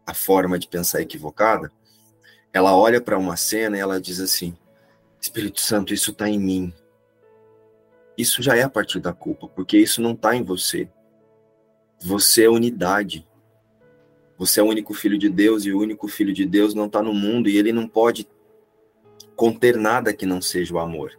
a 0.06 0.13
forma 0.13 0.60
de 0.60 0.68
pensar 0.68 1.02
equivocada, 1.02 1.72
ela 2.52 2.75
olha 2.75 3.02
para 3.02 3.18
uma 3.18 3.36
cena 3.36 3.78
e 3.78 3.80
ela 3.80 4.00
diz 4.00 4.20
assim: 4.20 4.56
Espírito 5.20 5.62
Santo, 5.62 5.94
isso 5.94 6.12
está 6.12 6.30
em 6.30 6.40
mim. 6.40 6.74
Isso 8.18 8.44
já 8.44 8.56
é 8.56 8.62
a 8.62 8.70
partir 8.70 9.00
da 9.00 9.12
culpa, 9.12 9.48
porque 9.48 9.78
isso 9.78 10.02
não 10.02 10.12
está 10.12 10.36
em 10.36 10.44
você. 10.44 10.88
Você 12.00 12.44
é 12.44 12.50
unidade. 12.50 13.28
Você 14.38 14.60
é 14.60 14.63
o 14.63 14.68
único 14.68 14.94
filho 14.94 15.18
de 15.18 15.30
Deus 15.30 15.66
e 15.66 15.72
o 15.72 15.80
único 15.80 16.08
filho 16.08 16.34
de 16.34 16.46
Deus 16.46 16.74
não 16.74 16.86
está 16.86 17.02
no 17.02 17.13
mundo 17.13 17.50
e 17.50 17.58
ele 17.58 17.72
não 17.72 17.88
pode 17.88 18.28
conter 19.36 19.78
nada 19.78 20.13
que 20.13 20.25
não 20.25 20.42
seja 20.42 20.74
o 20.74 20.80
amor. 20.80 21.18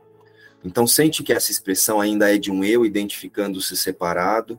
Então, 0.64 0.86
sente 0.86 1.22
que 1.22 1.32
essa 1.32 1.50
expressão 1.50 2.00
ainda 2.00 2.34
é 2.34 2.38
de 2.38 2.50
um 2.50 2.64
eu 2.64 2.86
identificando-se 2.86 3.76
separado, 3.76 4.58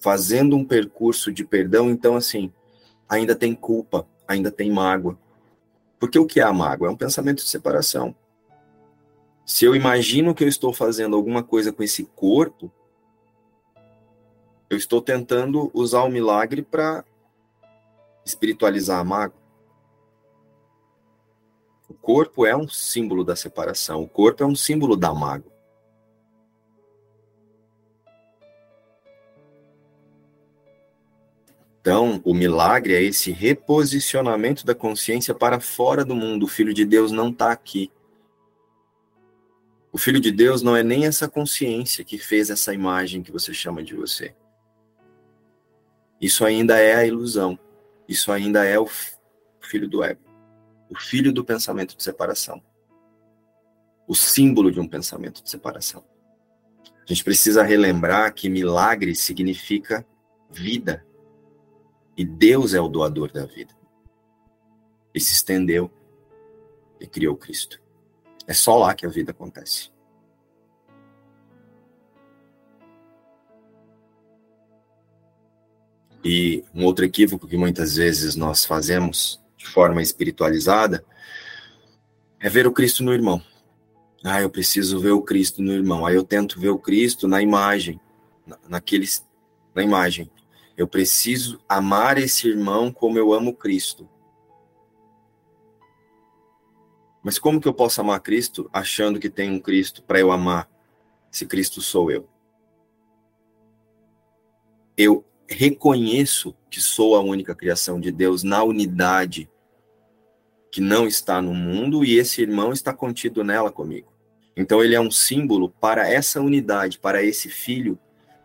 fazendo 0.00 0.56
um 0.56 0.64
percurso 0.64 1.30
de 1.30 1.44
perdão. 1.44 1.90
Então, 1.90 2.16
assim, 2.16 2.50
ainda 3.08 3.34
tem 3.34 3.54
culpa, 3.54 4.06
ainda 4.26 4.50
tem 4.50 4.70
mágoa. 4.70 5.18
Porque 5.98 6.18
o 6.18 6.26
que 6.26 6.40
é 6.40 6.42
a 6.42 6.52
mágoa? 6.52 6.88
É 6.88 6.90
um 6.90 6.96
pensamento 6.96 7.42
de 7.42 7.48
separação. 7.48 8.14
Se 9.44 9.64
eu 9.64 9.76
imagino 9.76 10.34
que 10.34 10.42
eu 10.42 10.48
estou 10.48 10.72
fazendo 10.72 11.14
alguma 11.14 11.42
coisa 11.42 11.72
com 11.72 11.82
esse 11.82 12.04
corpo, 12.04 12.72
eu 14.70 14.76
estou 14.78 15.02
tentando 15.02 15.70
usar 15.74 16.02
o 16.02 16.08
milagre 16.08 16.62
para 16.62 17.04
espiritualizar 18.24 18.98
a 18.98 19.04
mágoa. 19.04 19.41
O 21.92 21.94
corpo 21.94 22.46
é 22.46 22.56
um 22.56 22.66
símbolo 22.66 23.22
da 23.22 23.36
separação, 23.36 24.02
o 24.02 24.08
corpo 24.08 24.42
é 24.42 24.46
um 24.46 24.56
símbolo 24.56 24.96
da 24.96 25.12
mágoa. 25.12 25.52
Então, 31.78 32.22
o 32.24 32.32
milagre 32.32 32.94
é 32.94 33.02
esse 33.02 33.30
reposicionamento 33.30 34.64
da 34.64 34.74
consciência 34.74 35.34
para 35.34 35.60
fora 35.60 36.02
do 36.02 36.14
mundo. 36.14 36.44
O 36.44 36.48
Filho 36.48 36.72
de 36.72 36.86
Deus 36.86 37.12
não 37.12 37.28
está 37.28 37.52
aqui. 37.52 37.92
O 39.92 39.98
Filho 39.98 40.18
de 40.18 40.32
Deus 40.32 40.62
não 40.62 40.74
é 40.74 40.82
nem 40.82 41.04
essa 41.04 41.28
consciência 41.28 42.02
que 42.02 42.16
fez 42.16 42.48
essa 42.48 42.72
imagem 42.72 43.22
que 43.22 43.30
você 43.30 43.52
chama 43.52 43.82
de 43.82 43.94
você. 43.94 44.34
Isso 46.18 46.42
ainda 46.42 46.78
é 46.78 46.94
a 46.94 47.04
ilusão. 47.04 47.58
Isso 48.08 48.32
ainda 48.32 48.64
é 48.64 48.78
o 48.78 48.88
filho 49.60 49.86
do 49.86 50.02
ego. 50.02 50.31
O 50.92 51.00
filho 51.00 51.32
do 51.32 51.42
pensamento 51.42 51.96
de 51.96 52.02
separação. 52.02 52.62
O 54.06 54.14
símbolo 54.14 54.70
de 54.70 54.78
um 54.78 54.86
pensamento 54.86 55.42
de 55.42 55.48
separação. 55.48 56.04
A 56.84 57.06
gente 57.06 57.24
precisa 57.24 57.62
relembrar 57.62 58.34
que 58.34 58.50
milagre 58.50 59.14
significa 59.14 60.06
vida. 60.50 61.02
E 62.14 62.26
Deus 62.26 62.74
é 62.74 62.80
o 62.80 62.88
doador 62.88 63.32
da 63.32 63.46
vida. 63.46 63.74
E 65.14 65.18
se 65.20 65.32
estendeu 65.32 65.90
e 67.00 67.06
criou 67.06 67.36
Cristo. 67.36 67.80
É 68.46 68.52
só 68.52 68.76
lá 68.76 68.94
que 68.94 69.06
a 69.06 69.08
vida 69.08 69.30
acontece. 69.30 69.90
E 76.22 76.62
um 76.74 76.84
outro 76.84 77.02
equívoco 77.02 77.48
que 77.48 77.56
muitas 77.56 77.96
vezes 77.96 78.36
nós 78.36 78.64
fazemos 78.66 79.41
de 79.62 79.68
forma 79.68 80.02
espiritualizada 80.02 81.04
é 82.40 82.48
ver 82.48 82.66
o 82.66 82.72
Cristo 82.72 83.04
no 83.04 83.12
irmão. 83.12 83.40
Ah, 84.24 84.42
eu 84.42 84.50
preciso 84.50 84.98
ver 84.98 85.12
o 85.12 85.22
Cristo 85.22 85.62
no 85.62 85.72
irmão. 85.72 86.04
Aí 86.04 86.16
eu 86.16 86.24
tento 86.24 86.58
ver 86.58 86.70
o 86.70 86.78
Cristo 86.78 87.28
na 87.28 87.40
imagem, 87.40 88.00
naqueles, 88.68 89.24
na 89.74 89.82
imagem. 89.82 90.30
Eu 90.76 90.88
preciso 90.88 91.60
amar 91.68 92.18
esse 92.18 92.48
irmão 92.48 92.92
como 92.92 93.18
eu 93.18 93.32
amo 93.32 93.54
Cristo. 93.54 94.08
Mas 97.22 97.38
como 97.38 97.60
que 97.60 97.68
eu 97.68 97.74
posso 97.74 98.00
amar 98.00 98.20
Cristo 98.20 98.68
achando 98.72 99.20
que 99.20 99.30
tem 99.30 99.50
um 99.50 99.60
Cristo 99.60 100.02
para 100.02 100.18
eu 100.18 100.32
amar, 100.32 100.68
se 101.30 101.46
Cristo 101.46 101.80
sou 101.80 102.10
eu? 102.10 102.28
Eu 104.96 105.24
reconheço 105.48 106.54
que 106.68 106.80
sou 106.80 107.14
a 107.14 107.20
única 107.20 107.54
criação 107.54 108.00
de 108.00 108.10
Deus 108.10 108.42
na 108.42 108.64
unidade 108.64 109.48
que 110.72 110.80
não 110.80 111.06
está 111.06 111.42
no 111.42 111.52
mundo 111.52 112.02
e 112.02 112.16
esse 112.18 112.40
irmão 112.40 112.72
está 112.72 112.94
contido 112.94 113.44
nela 113.44 113.70
comigo. 113.70 114.10
Então 114.56 114.82
ele 114.82 114.94
é 114.94 115.00
um 115.00 115.10
símbolo 115.10 115.68
para 115.68 116.08
essa 116.08 116.40
unidade, 116.40 116.98
para 116.98 117.22
esse 117.22 117.50
filho 117.50 117.98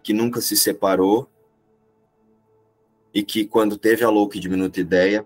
que 0.03 0.11
nunca 0.11 0.41
se 0.41 0.57
separou 0.57 1.29
e 3.13 3.23
que 3.23 3.45
quando 3.45 3.77
teve 3.77 4.03
a 4.03 4.09
louca 4.09 4.35
e 4.35 4.41
diminuta 4.41 4.81
ideia, 4.81 5.25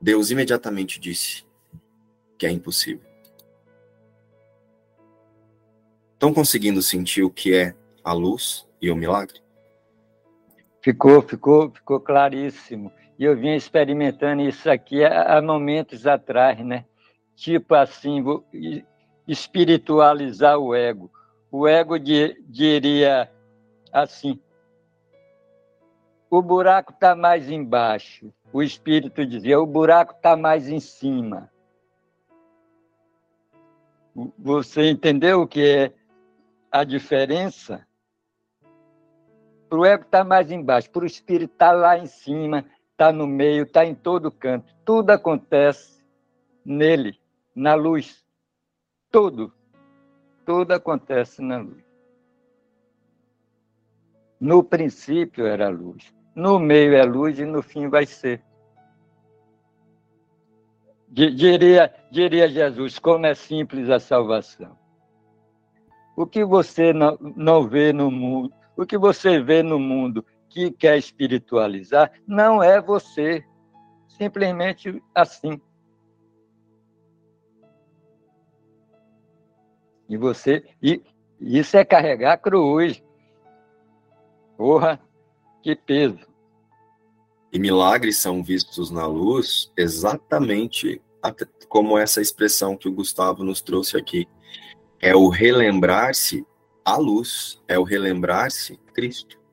Deus 0.00 0.30
imediatamente 0.30 0.98
disse 0.98 1.44
que 2.38 2.46
é 2.46 2.50
impossível. 2.50 3.04
Estão 6.14 6.32
conseguindo 6.32 6.80
sentir 6.80 7.22
o 7.22 7.30
que 7.30 7.54
é 7.54 7.74
a 8.02 8.14
luz 8.14 8.66
e 8.80 8.90
o 8.90 8.96
milagre? 8.96 9.42
Ficou, 10.80 11.20
ficou, 11.20 11.70
ficou 11.70 12.00
claríssimo. 12.00 12.90
E 13.18 13.24
eu 13.24 13.36
vinha 13.36 13.56
experimentando 13.56 14.42
isso 14.42 14.68
aqui 14.68 15.04
há, 15.04 15.40
momentos 15.40 16.06
atrás, 16.06 16.58
né? 16.64 16.84
Tipo 17.36 17.74
assim, 17.74 18.22
espiritualizar 19.26 20.58
o 20.58 20.74
ego. 20.74 21.10
O 21.50 21.68
ego 21.68 21.96
diria 21.98 23.30
assim: 23.92 24.40
o 26.28 26.42
buraco 26.42 26.92
está 26.92 27.14
mais 27.14 27.48
embaixo. 27.48 28.32
O 28.52 28.62
espírito 28.62 29.24
dizia: 29.24 29.60
o 29.60 29.66
buraco 29.66 30.14
está 30.14 30.36
mais 30.36 30.68
em 30.68 30.80
cima. 30.80 31.50
Você 34.38 34.90
entendeu 34.90 35.42
o 35.42 35.46
que 35.46 35.64
é 35.64 35.92
a 36.70 36.84
diferença? 36.84 37.86
Para 39.68 39.78
o 39.78 39.84
ego 39.84 40.04
está 40.04 40.22
mais 40.22 40.50
embaixo, 40.52 40.90
para 40.90 41.02
o 41.02 41.06
espírito 41.06 41.52
está 41.52 41.72
lá 41.72 41.98
em 41.98 42.06
cima, 42.06 42.64
está 42.94 43.12
no 43.12 43.26
meio, 43.26 43.64
está 43.64 43.84
em 43.84 43.94
todo 43.94 44.30
canto. 44.30 44.72
Tudo 44.84 45.10
acontece 45.10 46.02
nele, 46.64 47.20
na 47.54 47.74
luz. 47.74 48.24
Tudo. 49.10 49.52
Tudo 50.46 50.72
acontece 50.72 51.42
na 51.42 51.58
luz. 51.58 51.84
No 54.40 54.62
princípio 54.62 55.46
era 55.46 55.68
luz, 55.68 56.12
no 56.34 56.58
meio 56.58 56.94
é 56.94 57.02
luz 57.04 57.38
e 57.38 57.44
no 57.44 57.62
fim 57.62 57.88
vai 57.88 58.04
ser. 58.04 58.42
Diria, 61.08 61.94
diria 62.10 62.48
Jesus, 62.48 62.98
como 62.98 63.24
é 63.24 63.34
simples 63.34 63.88
a 63.88 63.98
salvação. 63.98 64.76
O 66.16 66.26
que 66.26 66.44
você 66.44 66.92
não, 66.92 67.16
não 67.20 67.66
vê 67.66 67.92
no 67.92 68.10
mundo, 68.10 68.52
o 68.76 68.84
que 68.84 68.98
você 68.98 69.40
vê 69.40 69.62
no 69.62 69.78
mundo 69.78 70.24
que 70.54 70.70
quer 70.70 70.96
espiritualizar, 70.96 72.12
não 72.26 72.62
é 72.62 72.80
você. 72.80 73.44
Simplesmente 74.06 75.02
assim. 75.12 75.60
E 80.08 80.16
você. 80.16 80.64
E 80.80 81.02
isso 81.40 81.76
é 81.76 81.84
carregar 81.84 82.38
cruz. 82.38 83.02
Porra, 84.56 85.00
que 85.60 85.74
peso. 85.74 86.24
E 87.52 87.58
milagres 87.58 88.18
são 88.18 88.40
vistos 88.40 88.92
na 88.92 89.06
luz 89.06 89.72
exatamente 89.76 91.02
como 91.68 91.98
essa 91.98 92.20
expressão 92.20 92.76
que 92.76 92.88
o 92.88 92.92
Gustavo 92.92 93.42
nos 93.42 93.60
trouxe 93.60 93.96
aqui. 93.96 94.28
É 95.00 95.16
o 95.16 95.28
relembrar-se 95.28 96.46
a 96.84 96.96
luz, 96.96 97.60
é 97.66 97.76
o 97.76 97.82
relembrar-se 97.82 98.76
Cristo. 98.92 99.43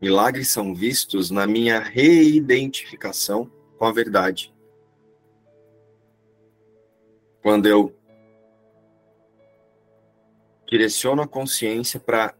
Milagres 0.00 0.48
são 0.48 0.74
vistos 0.74 1.30
na 1.30 1.46
minha 1.46 1.80
reidentificação 1.80 3.50
com 3.78 3.84
a 3.86 3.92
verdade. 3.92 4.54
Quando 7.40 7.66
eu 7.66 7.96
direciono 10.66 11.22
a 11.22 11.28
consciência 11.28 12.00
para 12.00 12.34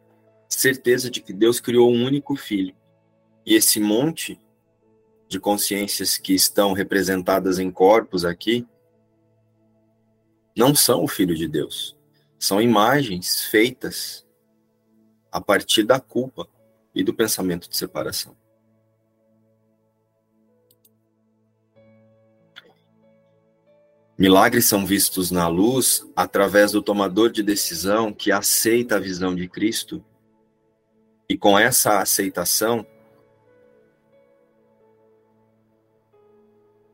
certeza 0.49 1.11
de 1.11 1.21
que 1.21 1.33
Deus 1.33 1.61
criou 1.61 1.91
um 1.91 2.05
único 2.05 2.37
filho. 2.37 2.75
E 3.45 3.55
esse 3.55 3.79
monte 3.81 4.41
de 5.29 5.39
consciências 5.39 6.19
que 6.19 6.35
estão 6.35 6.73
representadas 6.73 7.59
em 7.59 7.71
corpos 7.71 8.25
aqui 8.25 8.67
não 10.57 10.75
são 10.75 11.05
o 11.05 11.09
filho 11.09 11.35
de 11.35 11.47
Deus. 11.47 11.97
São 12.39 12.61
imagens 12.61 13.45
feitas 13.45 14.27
a 15.31 15.41
partir 15.41 15.85
da 15.85 16.01
culpa 16.01 16.49
e 16.97 17.05
do 17.05 17.13
pensamento 17.13 17.69
de 17.69 17.77
separação. 17.77 18.35
Milagres 24.19 24.65
são 24.65 24.87
vistos 24.87 25.31
na 25.31 25.47
luz 25.47 26.11
através 26.17 26.73
do 26.73 26.81
tomador 26.81 27.31
de 27.31 27.43
decisão 27.43 28.15
que 28.15 28.33
aceita 28.33 28.97
a 28.97 28.99
visão 28.99 29.35
de 29.35 29.47
Cristo 29.47 30.03
e 31.29 31.37
com 31.37 31.59
essa 31.59 32.01
aceitação 32.01 32.87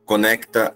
conecta 0.05 0.75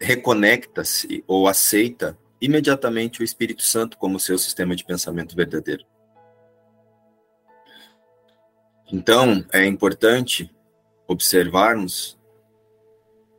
reconecta-se 0.00 1.22
ou 1.26 1.46
aceita 1.46 2.16
imediatamente 2.40 3.20
o 3.20 3.24
Espírito 3.24 3.62
Santo 3.62 3.98
como 3.98 4.18
seu 4.18 4.38
sistema 4.38 4.74
de 4.74 4.84
pensamento 4.84 5.36
verdadeiro. 5.36 5.84
Então, 8.92 9.44
é 9.52 9.64
importante 9.66 10.50
observarmos 11.08 12.16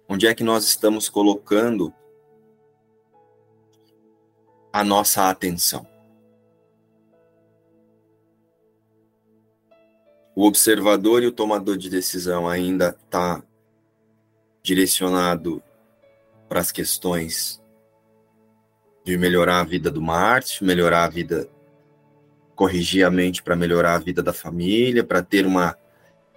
Onde 0.09 0.25
é 0.25 0.33
que 0.33 0.43
nós 0.43 0.63
estamos 0.65 1.09
colocando 1.09 1.93
a 4.71 4.81
nossa 4.81 5.29
atenção? 5.29 5.85
O 10.33 10.45
observador 10.45 11.23
e 11.23 11.27
o 11.27 11.31
tomador 11.31 11.77
de 11.77 11.89
decisão 11.89 12.47
ainda 12.47 12.97
está 13.03 13.43
direcionado 14.63 15.61
para 16.47 16.61
as 16.61 16.71
questões 16.71 17.61
de 19.03 19.17
melhorar 19.17 19.59
a 19.59 19.65
vida 19.65 19.91
do 19.91 20.01
Marte, 20.01 20.63
melhorar 20.63 21.03
a 21.03 21.09
vida, 21.09 21.49
corrigir 22.57 23.05
a 23.05 23.11
mente 23.11 23.43
para 23.43 23.55
melhorar 23.55 23.93
a 23.93 23.99
vida 23.99 24.23
da 24.23 24.33
família, 24.33 25.03
para 25.03 25.21
ter 25.21 25.45
uma, 25.45 25.77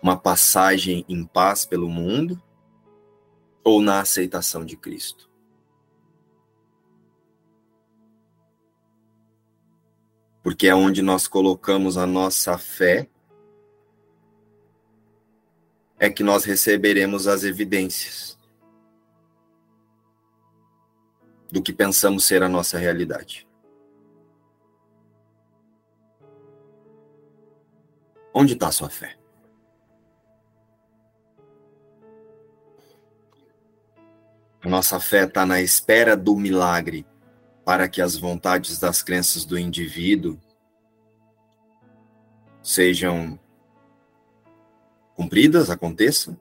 uma 0.02 0.16
passagem 0.16 1.04
em 1.08 1.24
paz 1.24 1.64
pelo 1.64 1.88
mundo 1.88 2.40
ou 3.64 3.80
na 3.80 4.00
aceitação 4.00 4.64
de 4.64 4.76
Cristo? 4.76 5.28
Porque 10.42 10.68
é 10.68 10.74
onde 10.74 11.02
nós 11.02 11.26
colocamos 11.26 11.96
a 11.96 12.06
nossa 12.06 12.56
fé 12.58 13.08
é 15.98 16.08
que 16.08 16.22
nós 16.22 16.44
receberemos 16.44 17.26
as 17.26 17.44
evidências 17.44 18.38
do 21.50 21.62
que 21.62 21.72
pensamos 21.72 22.24
ser 22.24 22.42
a 22.42 22.48
nossa 22.48 22.78
realidade. 22.78 23.49
Onde 28.32 28.54
está 28.54 28.68
a 28.68 28.72
sua 28.72 28.88
fé? 28.88 29.16
A 34.62 34.68
nossa 34.68 35.00
fé 35.00 35.24
está 35.24 35.46
na 35.46 35.60
espera 35.60 36.16
do 36.16 36.36
milagre 36.36 37.06
para 37.64 37.88
que 37.88 38.02
as 38.02 38.16
vontades 38.16 38.78
das 38.78 39.02
crenças 39.02 39.44
do 39.44 39.58
indivíduo 39.58 40.38
sejam 42.62 43.38
cumpridas, 45.14 45.70
aconteçam, 45.70 46.38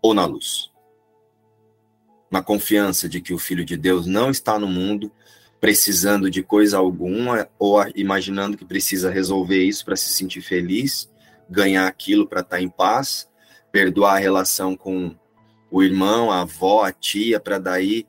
ou 0.00 0.14
na 0.14 0.24
luz. 0.24 0.72
Na 2.30 2.42
confiança 2.42 3.08
de 3.08 3.20
que 3.20 3.34
o 3.34 3.38
Filho 3.38 3.64
de 3.64 3.76
Deus 3.76 4.06
não 4.06 4.30
está 4.30 4.58
no 4.58 4.66
mundo 4.66 5.12
precisando 5.62 6.28
de 6.28 6.42
coisa 6.42 6.76
alguma 6.76 7.48
ou 7.56 7.80
imaginando 7.94 8.56
que 8.56 8.64
precisa 8.64 9.08
resolver 9.08 9.62
isso 9.62 9.84
para 9.84 9.94
se 9.94 10.08
sentir 10.08 10.40
feliz, 10.40 11.08
ganhar 11.48 11.86
aquilo 11.86 12.26
para 12.26 12.40
estar 12.40 12.56
tá 12.56 12.62
em 12.62 12.68
paz, 12.68 13.30
perdoar 13.70 14.16
a 14.16 14.18
relação 14.18 14.76
com 14.76 15.16
o 15.70 15.80
irmão, 15.80 16.32
a 16.32 16.40
avó, 16.40 16.82
a 16.82 16.90
tia, 16.90 17.38
para 17.38 17.60
daí 17.60 18.08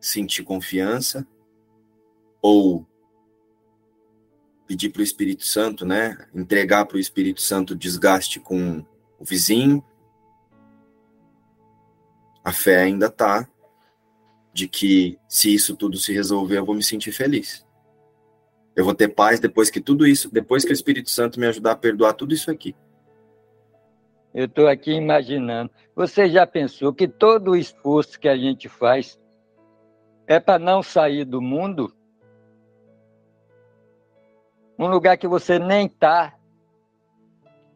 sentir 0.00 0.42
confiança, 0.42 1.28
ou 2.40 2.86
pedir 4.66 4.88
para 4.88 5.00
o 5.00 5.04
Espírito 5.04 5.44
Santo, 5.44 5.84
né? 5.84 6.16
Entregar 6.34 6.86
para 6.86 6.96
o 6.96 7.00
Espírito 7.00 7.42
Santo 7.42 7.76
desgaste 7.76 8.40
com 8.40 8.82
o 9.18 9.24
vizinho. 9.26 9.84
A 12.42 12.50
fé 12.50 12.78
ainda 12.78 13.08
está 13.08 13.46
de 14.52 14.68
que 14.68 15.18
se 15.28 15.54
isso 15.54 15.76
tudo 15.76 15.96
se 15.96 16.12
resolver, 16.12 16.58
eu 16.58 16.64
vou 16.64 16.74
me 16.74 16.82
sentir 16.82 17.12
feliz. 17.12 17.66
Eu 18.74 18.84
vou 18.84 18.94
ter 18.94 19.08
paz 19.08 19.40
depois 19.40 19.70
que 19.70 19.80
tudo 19.80 20.06
isso, 20.06 20.32
depois 20.32 20.64
que 20.64 20.70
o 20.70 20.72
Espírito 20.72 21.10
Santo 21.10 21.38
me 21.38 21.46
ajudar 21.46 21.72
a 21.72 21.76
perdoar 21.76 22.14
tudo 22.14 22.34
isso 22.34 22.50
aqui. 22.50 22.74
Eu 24.32 24.46
estou 24.46 24.68
aqui 24.68 24.92
imaginando. 24.92 25.70
Você 25.94 26.28
já 26.28 26.46
pensou 26.46 26.92
que 26.92 27.08
todo 27.08 27.50
o 27.50 27.56
esforço 27.56 28.18
que 28.18 28.28
a 28.28 28.36
gente 28.36 28.68
faz 28.68 29.18
é 30.26 30.38
para 30.38 30.58
não 30.58 30.82
sair 30.82 31.24
do 31.24 31.42
mundo? 31.42 31.92
Um 34.78 34.86
lugar 34.86 35.18
que 35.18 35.26
você 35.26 35.58
nem 35.58 35.86
está. 35.86 36.34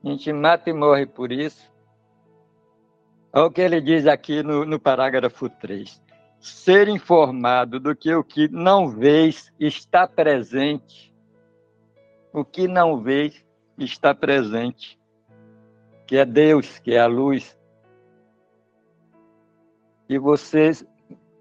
A 0.03 0.09
gente 0.09 0.33
mata 0.33 0.71
e 0.71 0.73
morre 0.73 1.07
por 1.07 1.33
isso. 1.33 1.71
Olha 3.33 3.47
o 3.47 3.51
que 3.51 3.61
ele 3.61 3.81
diz 3.81 4.07
aqui 4.07 4.43
no, 4.43 4.65
no 4.65 4.79
parágrafo 4.79 5.49
3. 5.49 6.01
Ser 6.45 6.89
informado 6.89 7.81
do 7.81 7.97
que 7.97 8.15
o 8.15 8.23
que 8.23 8.49
não 8.49 8.89
vês 8.89 9.53
está 9.59 10.07
presente. 10.07 11.13
O 12.33 12.45
que 12.45 12.69
não 12.69 13.01
vês 13.01 13.45
está 13.79 14.15
presente 14.15 14.99
que 16.07 16.17
é 16.17 16.25
Deus, 16.25 16.79
que 16.79 16.93
é 16.93 17.01
a 17.01 17.07
luz. 17.07 17.57
E 20.09 20.19
vocês 20.19 20.85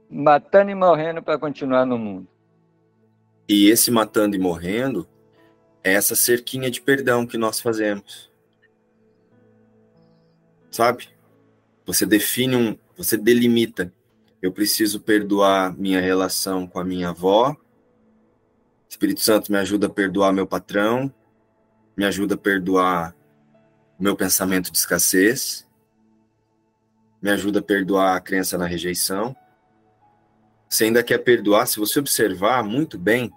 matando 0.10 0.72
e 0.72 0.76
morrendo 0.76 1.22
para 1.22 1.38
continuar 1.38 1.86
no 1.86 1.98
mundo. 1.98 2.28
E 3.48 3.70
esse 3.70 3.92
matando 3.92 4.36
e 4.36 4.40
morrendo 4.40 5.08
é 5.84 5.94
essa 5.94 6.16
cerquinha 6.16 6.72
de 6.72 6.80
perdão 6.80 7.28
que 7.28 7.38
nós 7.38 7.60
fazemos. 7.60 8.32
Sabe? 10.72 11.10
Você 11.86 12.06
define 12.06 12.56
um, 12.56 12.78
você 12.96 13.18
delimita. 13.18 13.94
Eu 14.44 14.52
preciso 14.52 15.00
perdoar 15.00 15.74
minha 15.78 16.02
relação 16.02 16.68
com 16.68 16.78
a 16.78 16.84
minha 16.84 17.12
avó. 17.12 17.56
Espírito 18.90 19.22
Santo 19.22 19.50
me 19.50 19.58
ajuda 19.58 19.88
a 19.88 19.90
perdoar 19.90 20.34
meu 20.34 20.46
patrão, 20.46 21.10
me 21.96 22.04
ajuda 22.04 22.36
a 22.36 22.38
perdoar 22.38 23.16
meu 23.98 24.18
pensamento 24.18 24.70
de 24.70 24.78
escassez, 24.78 25.66
me 27.22 27.32
ajuda 27.32 27.60
a 27.60 27.62
perdoar 27.62 28.18
a 28.18 28.20
crença 28.20 28.58
na 28.58 28.66
rejeição. 28.66 29.34
Você 30.68 30.84
ainda 30.84 31.02
quer 31.02 31.20
perdoar, 31.20 31.66
se 31.66 31.80
você 31.80 31.98
observar 32.00 32.66
muito 32.66 33.00
bem, 33.00 33.32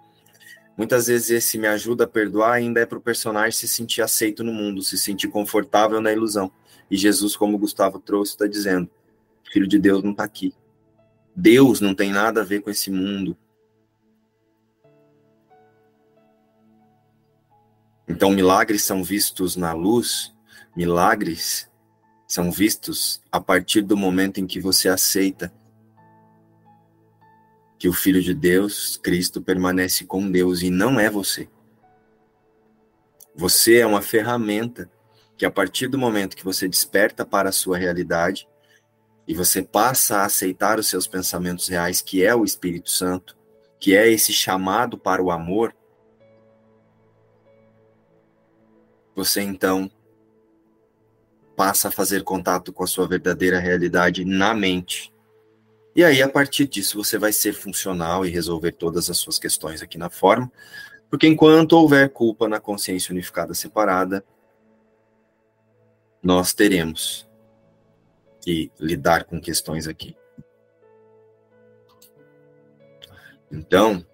muitas 0.77 1.07
vezes 1.07 1.31
esse 1.31 1.57
me 1.57 1.69
ajuda 1.69 2.03
a 2.03 2.09
perdoar 2.09 2.55
ainda 2.55 2.81
é 2.81 2.87
para 2.87 2.99
o 2.99 3.01
personagem 3.01 3.53
se 3.53 3.69
sentir 3.69 4.03
aceito 4.03 4.43
no 4.43 4.53
mundo, 4.53 4.83
se 4.83 4.99
sentir 4.99 5.29
confortável 5.29 6.01
na 6.01 6.13
ilusão. 6.13 6.51
E 6.91 6.97
Jesus, 6.97 7.37
como 7.37 7.55
o 7.55 7.61
Gustavo 7.61 8.01
trouxe, 8.01 8.33
está 8.33 8.49
dizendo: 8.49 8.91
O 9.47 9.53
Filho 9.53 9.69
de 9.69 9.79
Deus 9.79 10.03
não 10.03 10.11
está 10.11 10.25
aqui. 10.25 10.53
Deus 11.37 11.83
não 11.83 11.95
tem 11.95 12.11
nada 12.11 12.41
a 12.41 12.45
ver 12.45 12.63
com 12.63 12.71
esse 12.71 12.91
mundo. 12.91 13.37
Então, 18.09 18.31
milagres 18.31 18.83
são 18.85 19.05
vistos 19.05 19.55
na 19.55 19.75
luz, 19.75 20.35
milagres 20.75 21.71
são 22.27 22.51
vistos 22.51 23.21
a 23.31 23.39
partir 23.39 23.83
do 23.83 23.97
momento 23.97 24.41
em 24.41 24.47
que 24.47 24.59
você 24.61 24.89
aceita 24.89 25.53
que 27.79 27.89
o 27.89 27.93
Filho 27.93 28.23
de 28.23 28.33
Deus, 28.33 28.97
Cristo, 28.97 29.43
permanece 29.43 30.07
com 30.07 30.31
Deus 30.31 30.63
e 30.63 30.71
não 30.71 30.99
é 30.99 31.11
você. 31.11 31.51
Você 33.35 33.81
é 33.81 33.87
uma 33.87 34.01
ferramenta 34.01 34.91
que, 35.37 35.45
a 35.45 35.51
partir 35.51 35.89
do 35.89 35.99
momento 35.99 36.35
que 36.35 36.45
você 36.45 36.67
desperta 36.67 37.27
para 37.27 37.51
a 37.51 37.53
sua 37.53 37.77
realidade 37.77 38.49
e 39.27 39.35
você 39.35 39.63
passa 39.63 40.19
a 40.19 40.25
aceitar 40.25 40.79
os 40.79 40.89
seus 40.89 41.07
pensamentos 41.07 41.69
reais, 41.69 42.01
que 42.01 42.25
é 42.25 42.35
o 42.35 42.45
Espírito 42.45 42.91
Santo, 42.91 43.37
que 43.79 43.97
é 43.97 44.09
esse 44.09 44.33
chamado 44.33 44.97
para 44.97 45.23
o 45.23 45.31
amor, 45.31 45.75
você 49.15 49.41
então 49.41 49.91
passa 51.57 51.89
a 51.89 51.91
fazer 51.91 52.23
contato 52.23 52.73
com 52.73 52.85
a 52.85 52.87
sua 52.87 53.09
verdadeira 53.09 53.59
realidade 53.59 54.25
na 54.25 54.55
mente. 54.55 55.13
E 55.95 56.05
aí, 56.05 56.23
a 56.23 56.29
partir 56.29 56.69
disso, 56.69 57.03
você 57.03 57.17
vai 57.17 57.33
ser 57.33 57.55
funcional 57.55 58.27
e 58.27 58.31
resolver 58.31 58.73
todas 58.73 59.09
as 59.09 59.17
suas 59.17 59.39
questões 59.39 59.81
aqui 59.81 59.97
na 59.97 60.11
forma, 60.11 60.53
porque 61.09 61.27
enquanto 61.27 61.73
houver 61.73 62.11
culpa 62.11 62.47
na 62.47 62.61
consciência 62.61 63.11
unificada 63.11 63.55
separada, 63.55 64.23
nós 66.23 66.53
teremos 66.53 67.27
que 68.47 68.71
lidar 68.79 69.25
com 69.25 69.41
questões 69.41 69.89
aqui. 69.89 70.17
Então, 73.51 74.07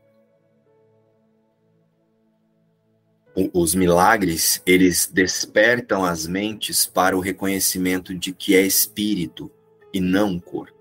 os 3.53 3.75
milagres, 3.75 4.62
eles 4.64 5.07
despertam 5.07 6.03
as 6.03 6.27
mentes 6.27 6.87
para 6.87 7.14
o 7.14 7.21
reconhecimento 7.21 8.14
de 8.14 8.33
que 8.33 8.57
é 8.57 8.62
espírito 8.62 9.53
e 9.92 10.01
não 10.01 10.40
corpo. 10.40 10.79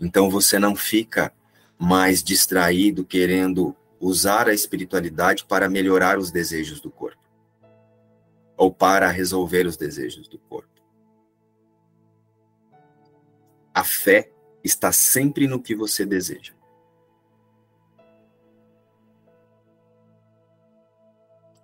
Então 0.00 0.30
você 0.30 0.56
não 0.56 0.76
fica 0.76 1.32
mais 1.76 2.22
distraído 2.22 3.04
querendo 3.04 3.74
usar 3.98 4.48
a 4.48 4.54
espiritualidade 4.54 5.44
para 5.44 5.68
melhorar 5.68 6.16
os 6.16 6.30
desejos 6.30 6.80
do 6.80 6.90
corpo 6.92 7.22
ou 8.56 8.72
para 8.72 9.08
resolver 9.10 9.66
os 9.66 9.76
desejos 9.76 10.28
do 10.28 10.38
corpo. 10.38 10.77
A 13.74 13.84
fé 13.84 14.30
está 14.62 14.92
sempre 14.92 15.46
no 15.46 15.60
que 15.60 15.74
você 15.74 16.04
deseja. 16.04 16.52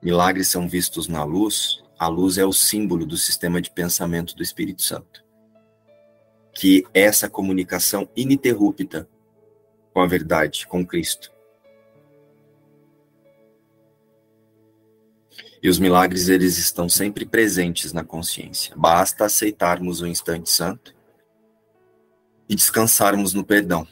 Milagres 0.03 0.49
são 0.49 0.69
vistos 0.69 1.09
na 1.09 1.25
luz, 1.25 1.83
a 1.99 2.09
luz 2.09 2.37
é 2.37 2.45
o 2.45 2.53
símbolo 2.53 3.07
do 3.07 3.17
sistema 3.17 3.61
de 3.61 3.71
pensamento 3.71 4.37
do 4.37 4.43
Espírito 4.43 4.83
Santo. 4.83 5.25
Que 6.55 6.85
essa 6.93 7.29
comunicação 7.29 8.09
ininterrupta 8.14 9.09
com 9.95 10.01
a 10.01 10.07
verdade, 10.07 10.67
com 10.67 10.85
Cristo. 10.85 11.33
E 15.62 15.69
os 15.69 15.79
milagres 15.79 16.29
eles 16.29 16.59
estão 16.59 16.88
sempre 16.88 17.25
presentes 17.25 17.93
na 17.93 18.05
consciência. 18.05 18.75
Basta 18.77 19.25
aceitarmos 19.25 20.03
o 20.03 20.07
instante 20.07 20.51
santo 20.51 20.93
e 22.55 22.57
descansarmos 22.57 23.35
no 23.35 23.45
perdão, 23.45 23.87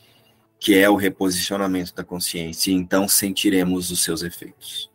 que 0.60 0.78
é 0.78 0.88
o 0.88 0.94
reposicionamento 0.94 1.92
da 1.92 2.04
consciência, 2.04 2.70
e 2.70 2.74
então 2.74 3.08
sentiremos 3.08 3.90
os 3.90 4.04
seus 4.04 4.22
efeitos. 4.22 4.88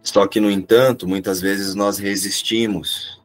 Só 0.00 0.28
que, 0.28 0.38
no 0.38 0.48
entanto, 0.48 1.08
muitas 1.08 1.40
vezes 1.40 1.74
nós 1.74 1.98
resistimos 1.98 3.20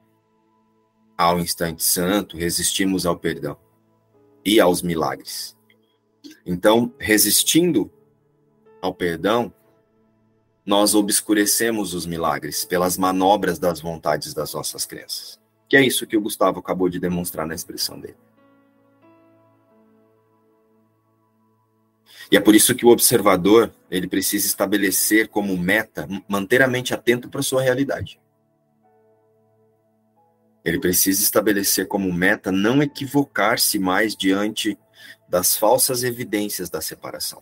ao 1.15 1.39
instante 1.39 1.83
santo, 1.83 2.35
resistimos 2.35 3.05
ao 3.05 3.17
perdão 3.17 3.55
e 4.43 4.59
aos 4.59 4.81
milagres. 4.81 5.55
Então, 6.43 6.91
resistindo 6.99 7.91
ao 8.81 8.93
perdão, 8.93 9.53
nós 10.65 10.95
obscurecemos 10.95 11.93
os 11.93 12.07
milagres 12.07 12.65
pelas 12.65 12.97
manobras 12.97 13.59
das 13.59 13.79
vontades 13.79 14.33
das 14.33 14.53
nossas 14.53 14.83
crenças. 14.83 15.39
Que 15.67 15.77
é 15.77 15.85
isso 15.85 16.07
que 16.07 16.15
o 16.15 16.21
Gustavo 16.21 16.59
acabou 16.59 16.89
de 16.89 16.99
demonstrar 16.99 17.45
na 17.45 17.55
expressão 17.55 17.99
dele. 17.99 18.17
E 22.31 22.35
é 22.35 22.39
por 22.39 22.55
isso 22.55 22.75
que 22.75 22.85
o 22.85 22.89
observador, 22.89 23.73
ele 23.89 24.07
precisa 24.07 24.47
estabelecer 24.47 25.29
como 25.29 25.57
meta 25.57 26.07
manter 26.27 26.61
a 26.61 26.67
mente 26.67 26.93
atento 26.93 27.29
para 27.29 27.41
sua 27.41 27.61
realidade. 27.61 28.19
Ele 30.63 30.79
precisa 30.79 31.23
estabelecer 31.23 31.87
como 31.87 32.11
meta 32.11 32.51
não 32.51 32.83
equivocar-se 32.83 33.79
mais 33.79 34.15
diante 34.15 34.77
das 35.29 35.55
falsas 35.55 36.03
evidências 36.03 36.69
da 36.69 36.81
separação. 36.81 37.41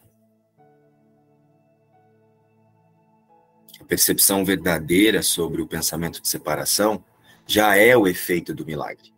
A 3.81 3.83
percepção 3.83 4.45
verdadeira 4.45 5.23
sobre 5.23 5.61
o 5.61 5.67
pensamento 5.67 6.21
de 6.21 6.27
separação 6.27 7.03
já 7.45 7.75
é 7.75 7.95
o 7.95 8.07
efeito 8.07 8.53
do 8.53 8.65
milagre. 8.65 9.13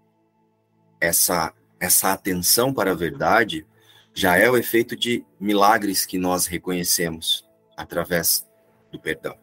Essa 0.99 1.53
essa 1.79 2.11
atenção 2.11 2.73
para 2.73 2.91
a 2.91 2.95
verdade 2.95 3.65
já 4.13 4.35
é 4.35 4.49
o 4.49 4.57
efeito 4.57 4.95
de 4.95 5.23
milagres 5.39 6.05
que 6.05 6.17
nós 6.17 6.47
reconhecemos 6.47 7.47
através 7.75 8.47
do 8.91 8.99
perdão. 8.99 9.37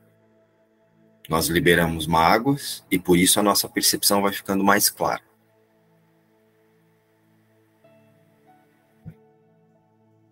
Nós 1.28 1.46
liberamos 1.46 2.06
mágoas 2.06 2.84
e 2.90 2.98
por 2.98 3.16
isso 3.16 3.38
a 3.38 3.42
nossa 3.42 3.68
percepção 3.68 4.20
vai 4.20 4.32
ficando 4.32 4.64
mais 4.64 4.90
clara. 4.90 5.22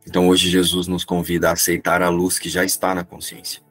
Então 0.05 0.29
hoje 0.29 0.51
Jesus 0.51 0.89
nos 0.89 1.05
convida 1.05 1.49
a 1.49 1.53
aceitar 1.53 2.03
a 2.03 2.09
luz 2.09 2.39
que 2.39 2.49
já 2.49 2.65
está 2.65 2.95
na 2.95 3.05
consciência. 3.05 3.63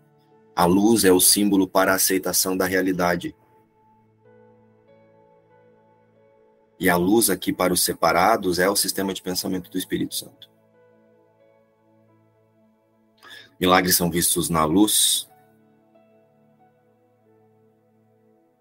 A 0.55 0.65
luz 0.65 1.03
é 1.03 1.11
o 1.11 1.19
símbolo 1.19 1.67
para 1.67 1.91
a 1.91 1.95
aceitação 1.95 2.55
da 2.55 2.65
realidade. 2.65 3.35
E 6.81 6.89
a 6.89 6.97
luz 6.97 7.29
aqui 7.29 7.53
para 7.53 7.71
os 7.71 7.83
separados 7.83 8.57
é 8.57 8.67
o 8.67 8.75
sistema 8.75 9.13
de 9.13 9.21
pensamento 9.21 9.69
do 9.69 9.77
Espírito 9.77 10.15
Santo. 10.15 10.49
Milagres 13.59 13.95
são 13.95 14.09
vistos 14.09 14.49
na 14.49 14.65
luz. 14.65 15.29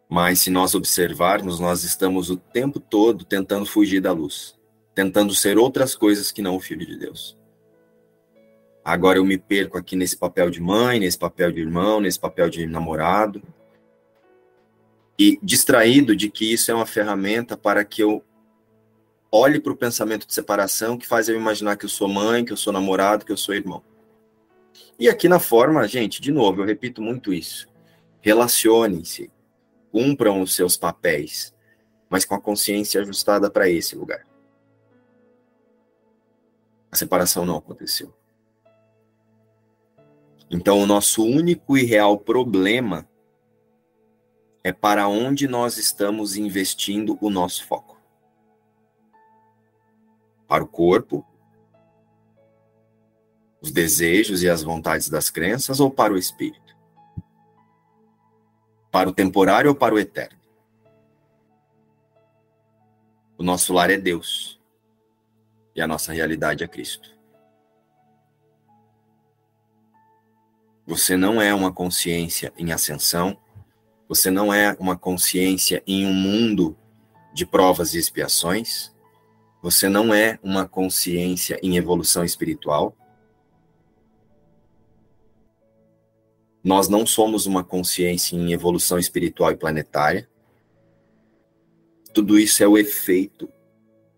Mas 0.07 0.41
se 0.41 0.51
nós 0.51 0.75
observarmos, 0.75 1.59
nós 1.59 1.83
estamos 1.83 2.29
o 2.29 2.37
tempo 2.37 2.79
todo 2.79 3.25
tentando 3.25 3.65
fugir 3.65 4.03
da 4.03 4.13
luz, 4.13 4.55
tentando 4.95 5.35
ser 5.35 5.57
outras 5.57 5.95
coisas 5.95 6.31
que 6.31 6.43
não 6.43 6.57
o 6.57 6.61
Filho 6.61 6.85
de 6.85 6.99
Deus. 6.99 7.39
Agora 8.85 9.17
eu 9.17 9.25
me 9.25 9.39
perco 9.39 9.79
aqui 9.79 9.97
nesse 9.97 10.19
papel 10.19 10.51
de 10.51 10.61
mãe, 10.61 11.01
nesse 11.01 11.17
papel 11.17 11.51
de 11.51 11.61
irmão, 11.63 12.03
nesse 12.03 12.21
papel 12.21 12.51
de 12.51 12.67
namorado. 12.67 13.41
E 15.21 15.39
distraído 15.43 16.17
de 16.17 16.31
que 16.31 16.51
isso 16.51 16.71
é 16.71 16.75
uma 16.75 16.87
ferramenta 16.87 17.55
para 17.55 17.85
que 17.85 18.03
eu 18.03 18.25
olhe 19.31 19.61
para 19.61 19.71
o 19.71 19.77
pensamento 19.77 20.27
de 20.27 20.33
separação 20.33 20.97
que 20.97 21.07
faz 21.07 21.29
eu 21.29 21.37
imaginar 21.37 21.77
que 21.77 21.85
eu 21.85 21.91
sou 21.91 22.09
mãe, 22.09 22.43
que 22.43 22.55
eu 22.55 22.57
sou 22.57 22.73
namorado, 22.73 23.27
que 23.27 23.31
eu 23.31 23.37
sou 23.37 23.55
irmão. 23.55 23.85
E 24.99 25.11
aqui 25.11 25.29
na 25.29 25.39
forma, 25.39 25.87
gente, 25.87 26.23
de 26.23 26.33
novo, 26.33 26.63
eu 26.63 26.67
repito 26.67 27.03
muito 27.03 27.35
isso. 27.35 27.69
Relacionem-se, 28.23 29.31
cumpram 29.93 30.41
os 30.41 30.55
seus 30.55 30.79
papéis, 30.79 31.55
mas 32.09 32.25
com 32.25 32.35
a 32.35 32.41
consciência 32.41 33.03
ajustada 33.03 33.51
para 33.51 33.69
esse 33.69 33.95
lugar. 33.95 34.27
A 36.91 36.97
separação 36.97 37.45
não 37.45 37.59
aconteceu. 37.59 38.11
Então, 40.51 40.81
o 40.81 40.87
nosso 40.87 41.23
único 41.23 41.77
e 41.77 41.85
real 41.85 42.19
problema 42.19 43.07
é 44.63 44.73
para 44.73 45.09
onde 45.09 45.49
nós 45.49 45.79
estamos 45.79 46.37
investindo 46.37 47.17
o 47.21 47.31
nosso 47.31 47.65
foco. 47.67 47.99
Para 50.47 50.65
o 50.65 50.69
corpo, 50.69 51.25
os 53.61 53.71
desejos 53.71 54.43
e 54.43 54.49
as 54.49 54.63
vontades 54.63 55.09
das 55.09 55.31
crenças 55.31 55.81
ou 55.81 55.91
para 55.91 56.13
o 56.13 56.19
espírito? 56.19 56.77
Para 58.91 59.09
o 59.09 59.13
temporário 59.13 59.71
ou 59.71 59.77
para 59.77 59.95
o 59.95 59.99
eterno? 59.99 60.39
O 63.39 63.43
nosso 63.43 63.73
lar 63.73 63.91
é 63.91 63.97
Deus 63.97 64.61
e 65.75 65.81
a 65.81 65.87
nossa 65.87 66.13
realidade 66.13 66.63
é 66.63 66.69
Cristo. 66.69 67.19
Você 70.87 71.17
não 71.17 71.41
é 71.41 71.55
uma 71.55 71.73
consciência 71.73 72.53
em 72.59 72.73
ascensão, 72.73 73.39
você 74.11 74.29
não 74.29 74.53
é 74.53 74.77
uma 74.81 74.99
consciência 74.99 75.85
em 75.87 76.05
um 76.05 76.13
mundo 76.13 76.77
de 77.33 77.47
provas 77.47 77.95
e 77.95 77.99
expiações, 77.99 78.93
você 79.63 79.89
não 79.89 80.13
é 80.13 80.37
uma 80.43 80.67
consciência 80.67 81.61
em 81.63 81.77
evolução 81.77 82.25
espiritual. 82.25 82.97
Nós 86.65 86.89
não 86.89 87.07
somos 87.07 87.47
uma 87.47 87.63
consciência 87.63 88.35
em 88.35 88.53
evolução 88.53 88.99
espiritual 88.99 89.53
e 89.53 89.57
planetária. 89.57 90.29
Tudo 92.13 92.37
isso 92.37 92.65
é 92.65 92.67
o 92.67 92.77
efeito 92.77 93.49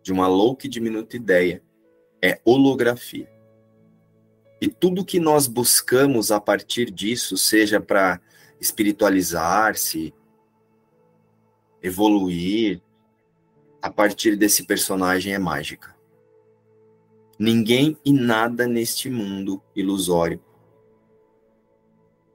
de 0.02 0.10
uma 0.10 0.26
louca 0.26 0.66
e 0.66 0.70
diminuta 0.70 1.16
ideia. 1.16 1.62
É 2.24 2.40
holografia. 2.46 3.30
E 4.58 4.68
tudo 4.68 5.04
que 5.04 5.20
nós 5.20 5.46
buscamos 5.46 6.32
a 6.32 6.40
partir 6.40 6.90
disso, 6.90 7.36
seja 7.36 7.78
para 7.78 8.18
espiritualizar-se, 8.62 10.14
evoluir, 11.82 12.80
a 13.82 13.90
partir 13.90 14.36
desse 14.36 14.64
personagem 14.64 15.34
é 15.34 15.38
mágica. 15.38 15.96
Ninguém 17.36 17.98
e 18.04 18.12
nada 18.12 18.68
neste 18.68 19.10
mundo 19.10 19.60
ilusório, 19.74 20.40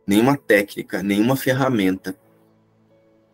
nenhuma 0.05 0.35
técnica, 0.35 1.01
nenhuma 1.01 1.37
ferramenta 1.37 2.19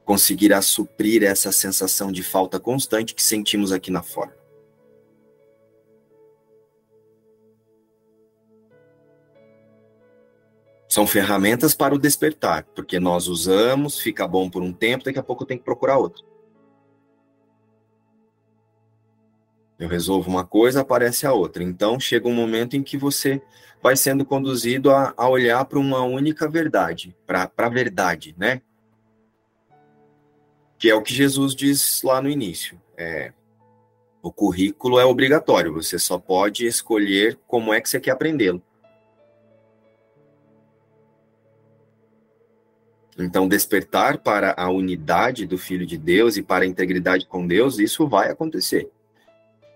conseguirá 0.06 0.62
suprir 0.62 1.24
essa 1.24 1.52
sensação 1.52 2.12
de 2.12 2.22
falta 2.22 2.60
constante 2.60 3.16
que 3.16 3.24
sentimos 3.24 3.72
aqui 3.72 3.90
na 3.90 4.04
fora. 4.04 4.38
São 10.94 11.08
ferramentas 11.08 11.74
para 11.74 11.96
o 11.96 11.98
despertar, 11.98 12.66
porque 12.76 13.00
nós 13.00 13.28
usamos, 13.28 13.98
fica 13.98 14.28
bom 14.28 14.48
por 14.48 14.62
um 14.62 14.72
tempo, 14.72 15.04
daqui 15.04 15.18
a 15.18 15.24
pouco 15.24 15.44
tem 15.44 15.58
que 15.58 15.64
procurar 15.64 15.98
outro. 15.98 16.24
Eu 19.80 19.90
resolvo 19.90 20.30
uma 20.30 20.46
coisa, 20.46 20.82
aparece 20.82 21.26
a 21.26 21.34
outra. 21.34 21.64
Então 21.64 22.00
chega 22.00 22.28
um 22.28 22.36
momento 22.36 22.76
em 22.76 22.84
que 22.84 22.96
você 22.96 23.42
vai 23.82 23.96
sendo 23.96 24.24
conduzido 24.24 24.92
a, 24.92 25.16
a 25.18 25.28
olhar 25.28 25.66
para 25.66 25.80
uma 25.80 26.04
única 26.04 26.48
verdade, 26.48 27.18
para 27.26 27.52
a 27.58 27.70
verdade, 27.70 28.36
né? 28.38 28.62
Que 30.78 30.92
é 30.92 30.94
o 30.94 31.02
que 31.02 31.12
Jesus 31.12 31.56
diz 31.56 32.04
lá 32.04 32.22
no 32.22 32.30
início. 32.30 32.80
É, 32.96 33.34
o 34.22 34.32
currículo 34.32 35.00
é 35.00 35.06
obrigatório, 35.06 35.74
você 35.74 35.98
só 35.98 36.20
pode 36.20 36.68
escolher 36.68 37.40
como 37.48 37.74
é 37.74 37.82
que 37.82 37.90
você 37.90 38.00
quer 38.00 38.12
aprendê-lo. 38.12 38.62
Então, 43.18 43.48
despertar 43.48 44.18
para 44.18 44.56
a 44.58 44.70
unidade 44.70 45.46
do 45.46 45.58
Filho 45.58 45.86
de 45.86 45.98
Deus 45.98 46.36
e 46.36 46.42
para 46.42 46.64
a 46.64 46.68
integridade 46.68 47.28
com 47.28 47.46
Deus, 47.46 47.78
isso 47.78 48.08
vai 48.08 48.32
acontecer. 48.32 48.90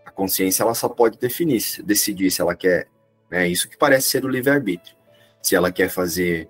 A 0.06 0.12
consciência 0.12 0.64
ela 0.64 0.74
só 0.74 0.90
pode 0.90 1.20
definir, 1.20 1.62
decidir 1.84 2.32
se 2.32 2.42
ela 2.42 2.56
quer, 2.56 2.88
né, 3.30 3.48
isso 3.48 3.70
que 3.70 3.78
parece 3.78 4.10
ser 4.10 4.26
o 4.26 4.30
livre-arbítrio. 4.30 4.96
Se 5.42 5.56
ela 5.56 5.72
quer 5.72 5.90
fazer 5.90 6.50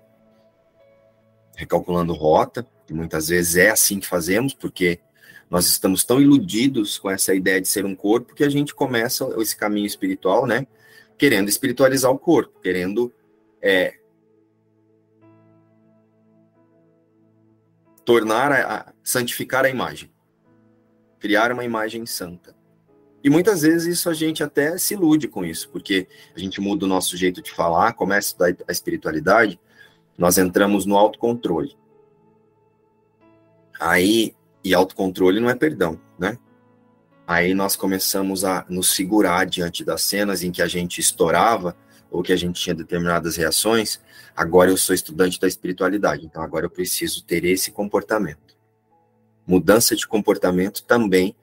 recalculando 1.56 2.14
rota, 2.14 2.66
e 2.88 2.94
muitas 2.94 3.28
vezes 3.28 3.56
é 3.56 3.70
assim 3.70 4.00
que 4.00 4.06
fazemos, 4.06 4.54
porque 4.54 5.00
nós 5.50 5.66
estamos 5.66 6.04
tão 6.04 6.20
iludidos 6.20 6.98
com 6.98 7.10
essa 7.10 7.34
ideia 7.34 7.60
de 7.60 7.68
ser 7.68 7.84
um 7.84 7.94
corpo 7.94 8.34
que 8.34 8.44
a 8.44 8.48
gente 8.48 8.74
começa 8.74 9.28
esse 9.38 9.56
caminho 9.56 9.86
espiritual, 9.86 10.46
né, 10.46 10.66
querendo 11.18 11.48
espiritualizar 11.48 12.10
o 12.10 12.18
corpo, 12.18 12.60
querendo 12.60 13.12
é, 13.60 13.97
tornar 18.08 18.50
a, 18.50 18.90
santificar 19.04 19.66
a 19.66 19.68
imagem, 19.68 20.10
criar 21.20 21.52
uma 21.52 21.62
imagem 21.62 22.06
santa. 22.06 22.56
E 23.22 23.28
muitas 23.28 23.60
vezes 23.60 23.98
isso 23.98 24.08
a 24.08 24.14
gente 24.14 24.42
até 24.42 24.78
se 24.78 24.94
ilude 24.94 25.28
com 25.28 25.44
isso, 25.44 25.68
porque 25.68 26.08
a 26.34 26.38
gente 26.38 26.58
muda 26.58 26.86
o 26.86 26.88
nosso 26.88 27.18
jeito 27.18 27.42
de 27.42 27.50
falar, 27.50 27.92
começa 27.92 28.34
a 28.40 28.46
a 28.66 28.72
espiritualidade, 28.72 29.60
nós 30.16 30.38
entramos 30.38 30.86
no 30.86 30.96
autocontrole. 30.96 31.76
Aí, 33.78 34.34
e 34.64 34.72
autocontrole 34.72 35.38
não 35.38 35.50
é 35.50 35.54
perdão, 35.54 36.00
né? 36.18 36.38
Aí 37.26 37.52
nós 37.52 37.76
começamos 37.76 38.42
a 38.42 38.64
nos 38.70 38.88
segurar 38.88 39.44
diante 39.44 39.84
das 39.84 40.00
cenas 40.00 40.42
em 40.42 40.50
que 40.50 40.62
a 40.62 40.66
gente 40.66 40.98
estourava 40.98 41.76
ou 42.10 42.22
que 42.22 42.32
a 42.32 42.36
gente 42.36 42.60
tinha 42.60 42.74
determinadas 42.74 43.36
reações, 43.36 44.00
agora 44.34 44.70
eu 44.70 44.76
sou 44.76 44.94
estudante 44.94 45.38
da 45.38 45.46
espiritualidade, 45.46 46.24
então 46.24 46.42
agora 46.42 46.66
eu 46.66 46.70
preciso 46.70 47.22
ter 47.24 47.44
esse 47.44 47.70
comportamento. 47.70 48.56
Mudança 49.46 49.94
de 49.94 50.06
comportamento 50.06 50.82
também 50.84 51.36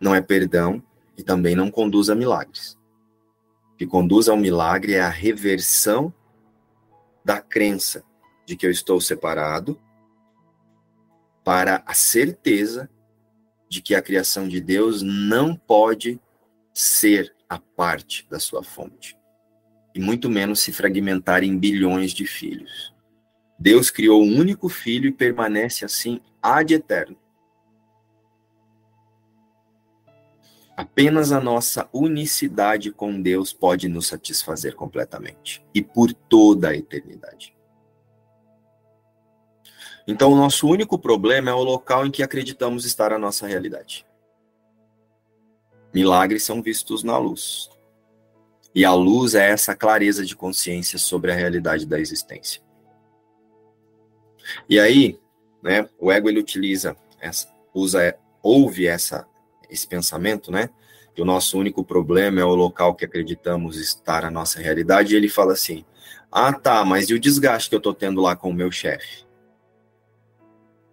não 0.00 0.14
é 0.14 0.20
perdão 0.20 0.82
e 1.16 1.22
também 1.22 1.54
não 1.54 1.70
conduz 1.70 2.10
a 2.10 2.14
milagres. 2.14 2.76
O 3.72 3.76
que 3.76 3.86
conduz 3.86 4.28
ao 4.28 4.36
milagre 4.36 4.94
é 4.94 5.00
a 5.00 5.08
reversão 5.08 6.12
da 7.24 7.40
crença 7.40 8.04
de 8.46 8.56
que 8.56 8.66
eu 8.66 8.70
estou 8.70 9.00
separado 9.00 9.80
para 11.42 11.82
a 11.86 11.94
certeza 11.94 12.88
de 13.68 13.80
que 13.80 13.94
a 13.94 14.02
criação 14.02 14.46
de 14.46 14.60
Deus 14.60 15.02
não 15.02 15.56
pode 15.56 16.20
ser 16.72 17.34
a 17.48 17.58
parte 17.58 18.26
da 18.28 18.38
sua 18.38 18.62
fonte 18.62 19.16
e 19.94 20.00
muito 20.00 20.28
menos 20.28 20.60
se 20.60 20.72
fragmentar 20.72 21.44
em 21.44 21.56
bilhões 21.56 22.12
de 22.12 22.26
filhos. 22.26 22.92
Deus 23.58 23.90
criou 23.90 24.22
um 24.22 24.36
único 24.36 24.68
filho 24.68 25.08
e 25.08 25.12
permanece 25.12 25.84
assim 25.84 26.20
ad 26.42 26.74
eterno. 26.74 27.16
Apenas 30.76 31.30
a 31.30 31.40
nossa 31.40 31.88
unicidade 31.92 32.90
com 32.90 33.22
Deus 33.22 33.52
pode 33.52 33.88
nos 33.88 34.08
satisfazer 34.08 34.74
completamente 34.74 35.64
e 35.72 35.80
por 35.80 36.12
toda 36.12 36.70
a 36.70 36.76
eternidade. 36.76 37.54
Então, 40.06 40.32
o 40.32 40.36
nosso 40.36 40.68
único 40.68 40.98
problema 40.98 41.50
é 41.50 41.54
o 41.54 41.62
local 41.62 42.04
em 42.04 42.10
que 42.10 42.22
acreditamos 42.22 42.84
estar 42.84 43.12
a 43.12 43.18
nossa 43.18 43.46
realidade. 43.46 44.04
Milagres 45.94 46.42
são 46.42 46.60
vistos 46.60 47.04
na 47.04 47.16
luz, 47.16 47.70
e 48.74 48.84
a 48.84 48.92
luz 48.92 49.34
é 49.34 49.50
essa 49.50 49.74
clareza 49.74 50.24
de 50.24 50.34
consciência 50.34 50.98
sobre 50.98 51.30
a 51.30 51.34
realidade 51.34 51.86
da 51.86 52.00
existência. 52.00 52.60
E 54.68 54.80
aí, 54.80 55.18
né, 55.62 55.88
o 55.98 56.10
ego 56.10 56.28
ele 56.28 56.40
utiliza 56.40 56.96
essa, 57.20 57.48
usa, 57.72 58.16
ouve 58.42 58.86
essa 58.86 59.26
esse 59.70 59.86
pensamento, 59.86 60.52
né? 60.52 60.68
Que 61.14 61.22
o 61.22 61.24
nosso 61.24 61.58
único 61.58 61.84
problema 61.84 62.40
é 62.40 62.44
o 62.44 62.54
local 62.54 62.94
que 62.94 63.04
acreditamos 63.04 63.76
estar 63.76 64.24
a 64.24 64.30
nossa 64.30 64.60
realidade, 64.60 65.14
e 65.14 65.16
ele 65.16 65.28
fala 65.28 65.52
assim: 65.52 65.84
"Ah, 66.30 66.52
tá, 66.52 66.84
mas 66.84 67.08
e 67.08 67.14
o 67.14 67.20
desgaste 67.20 67.70
que 67.70 67.76
eu 67.76 67.80
tô 67.80 67.94
tendo 67.94 68.20
lá 68.20 68.36
com 68.36 68.50
o 68.50 68.54
meu 68.54 68.70
chefe? 68.70 69.24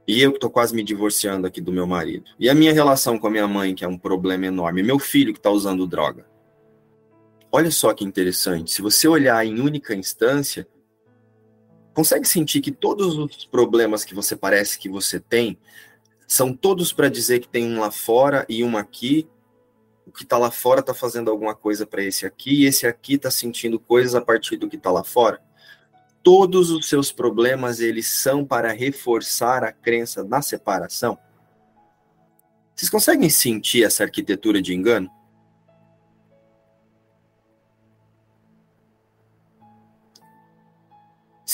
E 0.07 0.21
eu 0.21 0.33
que 0.33 0.39
tô 0.39 0.49
quase 0.49 0.75
me 0.75 0.83
divorciando 0.83 1.47
aqui 1.47 1.61
do 1.61 1.71
meu 1.71 1.85
marido. 1.85 2.31
E 2.39 2.49
a 2.49 2.55
minha 2.55 2.73
relação 2.73 3.19
com 3.19 3.27
a 3.27 3.29
minha 3.29 3.47
mãe, 3.47 3.75
que 3.75 3.85
é 3.85 3.87
um 3.87 3.97
problema 3.97 4.45
enorme, 4.47 4.83
meu 4.83 4.99
filho 4.99 5.33
que 5.33 5.39
tá 5.39 5.49
usando 5.49 5.87
droga. 5.87 6.25
Olha 7.51 7.69
só 7.69 7.93
que 7.93 8.05
interessante, 8.05 8.71
se 8.71 8.81
você 8.81 9.07
olhar 9.07 9.45
em 9.45 9.59
única 9.59 9.93
instância, 9.93 10.65
consegue 11.93 12.25
sentir 12.25 12.61
que 12.61 12.71
todos 12.71 13.17
os 13.17 13.45
problemas 13.45 14.05
que 14.05 14.15
você 14.15 14.37
parece 14.37 14.79
que 14.79 14.87
você 14.87 15.19
tem 15.19 15.59
são 16.25 16.53
todos 16.53 16.93
para 16.93 17.09
dizer 17.09 17.41
que 17.41 17.49
tem 17.49 17.65
um 17.65 17.81
lá 17.81 17.91
fora 17.91 18.45
e 18.47 18.63
um 18.63 18.77
aqui. 18.77 19.27
O 20.07 20.11
que 20.11 20.23
está 20.23 20.37
lá 20.37 20.49
fora 20.49 20.79
está 20.79 20.93
fazendo 20.93 21.29
alguma 21.29 21.53
coisa 21.53 21.85
para 21.85 22.01
esse 22.01 22.25
aqui, 22.25 22.61
e 22.61 22.65
esse 22.65 22.87
aqui 22.87 23.15
está 23.15 23.29
sentindo 23.29 23.77
coisas 23.77 24.15
a 24.15 24.21
partir 24.21 24.55
do 24.55 24.69
que 24.69 24.77
está 24.77 24.89
lá 24.89 25.03
fora. 25.03 25.41
Todos 26.23 26.71
os 26.71 26.87
seus 26.87 27.11
problemas 27.11 27.81
eles 27.81 28.07
são 28.07 28.45
para 28.45 28.71
reforçar 28.71 29.63
a 29.65 29.73
crença 29.73 30.23
na 30.23 30.41
separação. 30.41 31.17
Vocês 32.73 32.89
conseguem 32.89 33.29
sentir 33.29 33.83
essa 33.83 34.03
arquitetura 34.03 34.61
de 34.61 34.73
engano? 34.73 35.11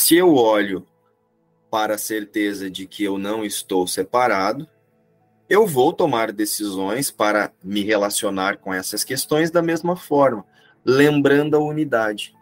Se 0.08 0.16
eu 0.16 0.36
olho 0.36 0.88
para 1.70 1.96
a 1.96 1.98
certeza 1.98 2.72
de 2.72 2.88
que 2.88 3.04
eu 3.04 3.18
não 3.18 3.44
estou 3.44 3.86
separado, 3.86 4.66
eu 5.50 5.68
vou 5.68 5.92
tomar 5.92 6.32
decisões 6.32 7.12
para 7.12 7.52
me 7.62 7.84
relacionar 7.84 8.56
com 8.60 8.74
essas 8.74 9.04
questões 9.04 9.52
da 9.52 9.62
mesma 9.62 9.98
forma, 9.98 10.46
lembrando 10.86 11.58
a 11.58 11.60
unidade. 11.60 12.34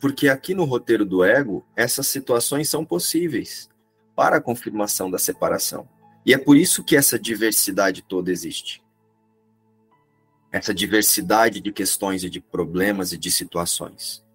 Porque 0.00 0.28
aqui 0.28 0.56
no 0.56 0.64
roteiro 0.64 1.06
do 1.06 1.22
ego, 1.22 1.64
essas 1.76 2.08
situações 2.08 2.68
são 2.68 2.84
possíveis 2.84 3.70
para 4.16 4.38
a 4.38 4.42
confirmação 4.42 5.08
da 5.08 5.20
separação. 5.20 5.88
E 6.26 6.34
é 6.34 6.38
por 6.38 6.56
isso 6.56 6.82
que 6.82 6.96
essa 6.96 7.16
diversidade 7.16 8.02
toda 8.02 8.32
existe. 8.32 8.82
Essa 10.50 10.74
diversidade 10.74 11.60
de 11.60 11.70
questões 11.70 12.24
e 12.24 12.28
de 12.28 12.40
problemas 12.40 13.12
e 13.12 13.16
de 13.16 13.30
situações. 13.30 14.25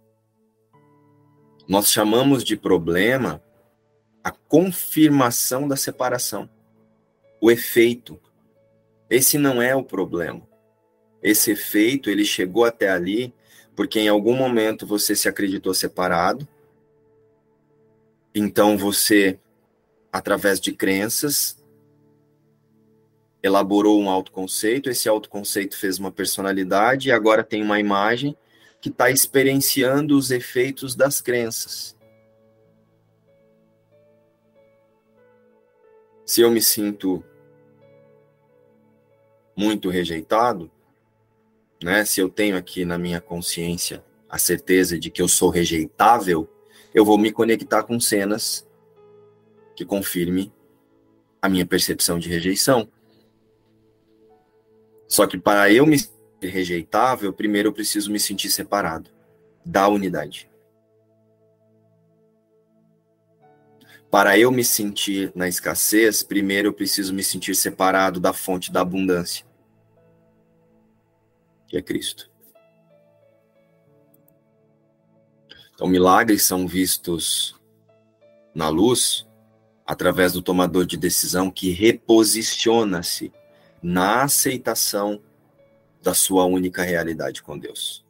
Nós 1.67 1.91
chamamos 1.91 2.43
de 2.43 2.57
problema 2.57 3.41
a 4.23 4.31
confirmação 4.31 5.67
da 5.67 5.75
separação. 5.75 6.49
o 7.43 7.49
efeito. 7.49 8.19
Esse 9.09 9.37
não 9.39 9.59
é 9.59 9.75
o 9.75 9.83
problema. 9.83 10.47
Esse 11.23 11.51
efeito, 11.51 12.07
ele 12.07 12.23
chegou 12.23 12.65
até 12.65 12.89
ali 12.89 13.33
porque 13.75 13.99
em 13.99 14.07
algum 14.07 14.35
momento 14.35 14.85
você 14.85 15.15
se 15.15 15.27
acreditou 15.27 15.73
separado. 15.73 16.47
Então 18.33 18.77
você, 18.77 19.39
através 20.11 20.59
de 20.59 20.71
crenças, 20.71 21.59
elaborou 23.41 23.99
um 23.99 24.09
autoconceito, 24.09 24.89
esse 24.89 25.09
autoconceito 25.09 25.75
fez 25.75 25.97
uma 25.97 26.11
personalidade 26.11 27.09
e 27.09 27.11
agora 27.11 27.43
tem 27.43 27.63
uma 27.63 27.79
imagem 27.79 28.37
que 28.81 28.89
está 28.89 29.11
experienciando 29.11 30.17
os 30.17 30.31
efeitos 30.31 30.95
das 30.95 31.21
crenças. 31.21 31.95
Se 36.25 36.41
eu 36.41 36.49
me 36.49 36.61
sinto 36.61 37.23
muito 39.55 39.89
rejeitado, 39.89 40.71
né? 41.83 42.05
Se 42.05 42.19
eu 42.19 42.29
tenho 42.29 42.57
aqui 42.57 42.85
na 42.85 42.97
minha 42.97 43.19
consciência 43.19 44.03
a 44.29 44.37
certeza 44.37 44.97
de 44.97 45.09
que 45.09 45.21
eu 45.21 45.27
sou 45.27 45.49
rejeitável, 45.49 46.49
eu 46.93 47.03
vou 47.03 47.17
me 47.17 47.31
conectar 47.31 47.83
com 47.83 47.99
cenas 47.99 48.67
que 49.75 49.85
confirme 49.85 50.53
a 51.41 51.49
minha 51.49 51.65
percepção 51.65 52.17
de 52.17 52.29
rejeição. 52.29 52.89
Só 55.07 55.27
que 55.27 55.37
para 55.37 55.71
eu 55.71 55.85
me 55.85 55.97
rejeitável, 56.47 57.31
primeiro 57.31 57.69
eu 57.69 57.73
preciso 57.73 58.11
me 58.11 58.19
sentir 58.19 58.49
separado 58.49 59.09
da 59.65 59.87
unidade. 59.87 60.49
Para 64.09 64.37
eu 64.37 64.51
me 64.51 64.63
sentir 64.63 65.31
na 65.33 65.47
escassez, 65.47 66.21
primeiro 66.21 66.67
eu 66.67 66.73
preciso 66.73 67.13
me 67.13 67.23
sentir 67.23 67.55
separado 67.55 68.19
da 68.19 68.33
fonte 68.33 68.71
da 68.71 68.81
abundância, 68.81 69.45
que 71.67 71.77
é 71.77 71.81
Cristo. 71.81 72.29
Então, 75.73 75.87
milagres 75.87 76.43
são 76.43 76.67
vistos 76.67 77.55
na 78.53 78.67
luz 78.67 79.25
através 79.85 80.33
do 80.33 80.41
tomador 80.41 80.85
de 80.85 80.97
decisão 80.97 81.49
que 81.49 81.71
reposiciona-se 81.71 83.31
na 83.81 84.23
aceitação 84.23 85.21
da 86.01 86.13
sua 86.13 86.45
única 86.45 86.83
realidade 86.83 87.43
com 87.43 87.57
Deus. 87.57 88.05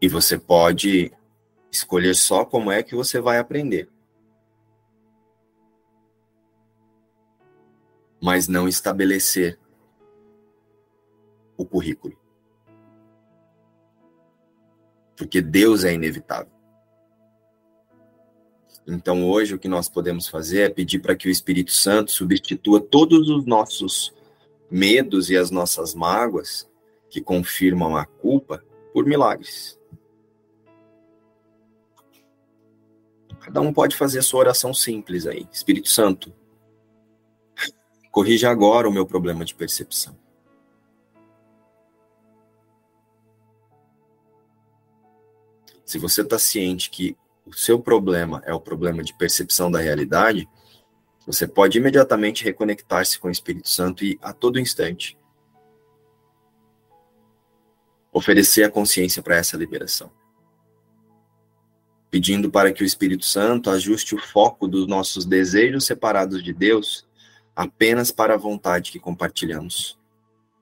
E 0.00 0.08
você 0.08 0.38
pode 0.38 1.12
escolher 1.70 2.14
só 2.14 2.44
como 2.44 2.70
é 2.70 2.82
que 2.82 2.94
você 2.94 3.20
vai 3.20 3.38
aprender. 3.38 3.88
Mas 8.22 8.48
não 8.48 8.68
estabelecer 8.68 9.58
o 11.56 11.64
currículo. 11.66 12.18
Porque 15.16 15.42
Deus 15.42 15.84
é 15.84 15.92
inevitável. 15.92 16.59
Então, 18.92 19.24
hoje, 19.28 19.54
o 19.54 19.58
que 19.58 19.68
nós 19.68 19.88
podemos 19.88 20.26
fazer 20.26 20.62
é 20.62 20.68
pedir 20.68 20.98
para 20.98 21.14
que 21.14 21.28
o 21.28 21.30
Espírito 21.30 21.70
Santo 21.70 22.10
substitua 22.10 22.80
todos 22.80 23.28
os 23.28 23.46
nossos 23.46 24.12
medos 24.68 25.30
e 25.30 25.36
as 25.36 25.48
nossas 25.48 25.94
mágoas 25.94 26.68
que 27.08 27.20
confirmam 27.20 27.96
a 27.96 28.04
culpa 28.04 28.64
por 28.92 29.06
milagres. 29.06 29.78
Cada 33.38 33.60
um 33.60 33.72
pode 33.72 33.96
fazer 33.96 34.18
a 34.18 34.22
sua 34.22 34.40
oração 34.40 34.74
simples 34.74 35.24
aí. 35.24 35.46
Espírito 35.52 35.88
Santo, 35.88 36.32
corrija 38.10 38.50
agora 38.50 38.88
o 38.88 38.92
meu 38.92 39.06
problema 39.06 39.44
de 39.44 39.54
percepção. 39.54 40.18
Se 45.86 45.96
você 45.96 46.22
está 46.22 46.38
ciente 46.38 46.90
que 46.90 47.16
o 47.50 47.54
seu 47.54 47.80
problema 47.80 48.40
é 48.46 48.54
o 48.54 48.60
problema 48.60 49.02
de 49.02 49.12
percepção 49.12 49.70
da 49.70 49.80
realidade, 49.80 50.48
você 51.26 51.46
pode 51.46 51.78
imediatamente 51.78 52.44
reconectar-se 52.44 53.18
com 53.18 53.28
o 53.28 53.30
Espírito 53.30 53.68
Santo 53.68 54.04
e, 54.04 54.18
a 54.22 54.32
todo 54.32 54.60
instante, 54.60 55.18
oferecer 58.12 58.64
a 58.64 58.70
consciência 58.70 59.22
para 59.22 59.36
essa 59.36 59.56
liberação. 59.56 60.10
Pedindo 62.10 62.50
para 62.50 62.72
que 62.72 62.82
o 62.82 62.86
Espírito 62.86 63.24
Santo 63.24 63.70
ajuste 63.70 64.14
o 64.14 64.18
foco 64.18 64.66
dos 64.66 64.86
nossos 64.86 65.24
desejos 65.24 65.84
separados 65.84 66.42
de 66.42 66.52
Deus 66.52 67.06
apenas 67.54 68.10
para 68.10 68.34
a 68.34 68.38
vontade 68.38 68.90
que 68.90 68.98
compartilhamos 68.98 69.98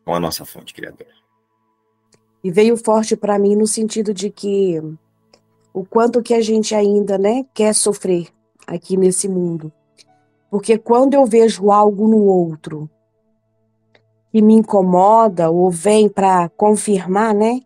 com 0.05 0.14
a 0.14 0.20
nossa 0.20 0.45
fonte 0.45 0.74
criadora. 0.74 1.16
E 2.43 2.51
veio 2.51 2.76
forte 2.76 3.16
para 3.16 3.39
mim 3.39 3.57
no 3.57 3.66
sentido 3.66 4.12
de 4.14 4.30
que 4.30 4.80
o 5.72 5.84
quanto 5.84 6.22
que 6.22 6.34
a 6.34 6.40
gente 6.40 6.74
ainda, 6.74 7.18
né, 7.18 7.44
quer 7.54 7.74
sofrer 7.74 8.28
aqui 8.66 8.96
nesse 8.96 9.28
mundo. 9.28 9.72
Porque 10.50 10.78
quando 10.78 11.14
eu 11.14 11.26
vejo 11.26 11.70
algo 11.70 12.08
no 12.08 12.24
outro 12.24 12.88
que 14.32 14.42
me 14.42 14.54
incomoda 14.54 15.50
ou 15.50 15.70
vem 15.70 16.08
para 16.08 16.48
confirmar, 16.50 17.34
né, 17.34 17.60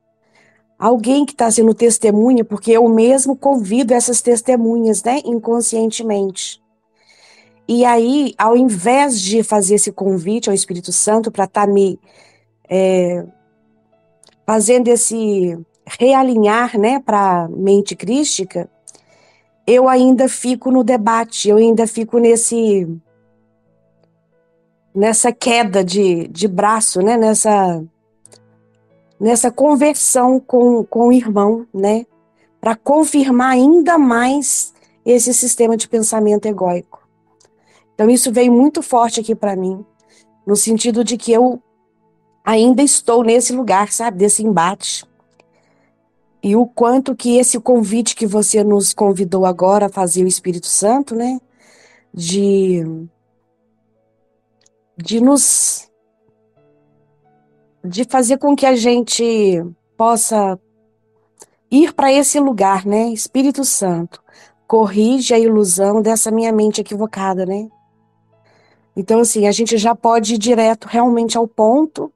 alguém 0.79 1.25
que 1.25 1.33
está 1.33 1.51
sendo 1.51 1.75
testemunha, 1.75 2.45
porque 2.45 2.73
eu 2.73 2.89
mesmo 2.89 3.37
convido 3.37 3.95
essas 3.95 4.21
testemunhas, 4.21 5.03
né, 5.03 5.21
inconscientemente. 5.25 6.61
E 7.69 7.85
aí, 7.85 8.35
ao 8.37 8.57
invés 8.57 9.21
de 9.21 9.43
fazer 9.43 9.77
esse 9.77 9.93
convite 9.93 10.49
ao 10.49 10.55
Espírito 10.55 10.93
Santo 10.93 11.31
para 11.31 11.45
estar 11.45 11.67
tá 11.67 11.73
me 11.73 11.99
é, 12.69 13.25
fazendo 14.45 14.89
esse 14.89 15.57
realinhar, 15.87 16.79
né, 16.79 17.01
para 17.01 17.49
mente 17.49 17.95
crística, 17.97 18.69
eu 19.67 19.89
ainda 19.89 20.29
fico 20.29 20.71
no 20.71 20.83
debate, 20.83 21.49
eu 21.49 21.57
ainda 21.57 21.87
fico 21.87 22.19
nesse 22.19 22.89
nessa 24.95 25.33
queda 25.33 25.83
de, 25.83 26.29
de 26.29 26.47
braço, 26.47 27.01
né, 27.01 27.17
nessa 27.17 27.83
nessa 29.19 29.53
conversão 29.53 30.41
com, 30.41 30.85
com 30.85 31.09
o 31.09 31.13
irmão, 31.13 31.67
né, 31.73 32.05
para 32.61 32.75
confirmar 32.75 33.53
ainda 33.53 33.97
mais 33.97 34.75
esse 35.07 35.33
sistema 35.33 35.77
de 35.77 35.89
pensamento 35.89 36.47
egóico. 36.47 37.01
Então 37.95 38.11
isso 38.11 38.33
veio 38.33 38.53
muito 38.53 38.83
forte 38.83 39.21
aqui 39.21 39.35
para 39.35 39.55
mim, 39.55 39.85
no 40.45 40.57
sentido 40.57 41.05
de 41.05 41.17
que 41.17 41.33
eu 41.33 41.63
ainda 42.45 42.83
estou 42.83 43.23
nesse 43.23 43.53
lugar, 43.53 43.93
sabe, 43.93 44.19
desse 44.19 44.43
embate 44.43 45.07
e 46.43 46.57
o 46.57 46.67
quanto 46.67 47.15
que 47.15 47.39
esse 47.39 47.61
convite 47.61 48.17
que 48.17 48.27
você 48.27 48.65
nos 48.65 48.93
convidou 48.93 49.47
agora 49.47 49.87
a 49.87 49.89
fazer 49.89 50.25
o 50.25 50.29
Espírito 50.29 50.67
Santo, 50.67 51.15
né? 51.15 51.41
De, 52.13 52.83
de 54.97 55.21
nos. 55.21 55.89
de 57.85 58.05
fazer 58.05 58.39
com 58.39 58.57
que 58.57 58.67
a 58.67 58.75
gente 58.75 59.65
possa 59.97 60.59
ir 61.71 61.95
para 61.95 62.13
esse 62.13 62.41
lugar, 62.41 62.85
né? 62.85 63.09
Espírito 63.11 63.65
Santo, 63.65 64.21
corrige 64.67 65.33
a 65.33 65.39
ilusão 65.39 66.03
dessa 66.03 66.33
minha 66.33 66.53
mente 66.53 66.81
equivocada, 66.81 67.47
né? 67.47 67.69
Então, 68.97 69.21
assim, 69.21 69.47
a 69.47 69.53
gente 69.53 69.79
já 69.79 69.95
pode 69.95 70.35
ir 70.35 70.39
direto 70.39 70.87
realmente 70.89 71.39
ao 71.39 71.47
ponto, 71.47 72.13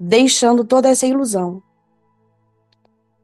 deixando 0.00 0.64
toda 0.64 0.88
essa 0.88 1.06
ilusão. 1.06 1.62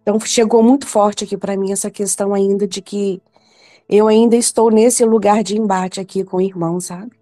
Então 0.05 0.21
chegou 0.21 0.63
muito 0.63 0.87
forte 0.87 1.25
aqui 1.25 1.35
para 1.35 1.57
mim 1.57 1.73
essa 1.73 1.91
questão 1.91 2.35
ainda 2.35 2.69
de 2.69 2.83
que 2.83 3.23
eu 3.89 4.07
ainda 4.07 4.37
estou 4.37 4.71
nesse 4.71 5.03
lugar 5.03 5.43
de 5.43 5.57
embate 5.57 5.99
aqui 5.99 6.23
com 6.23 6.37
o 6.37 6.43
irmão, 6.43 6.79
sabe? 6.79 7.13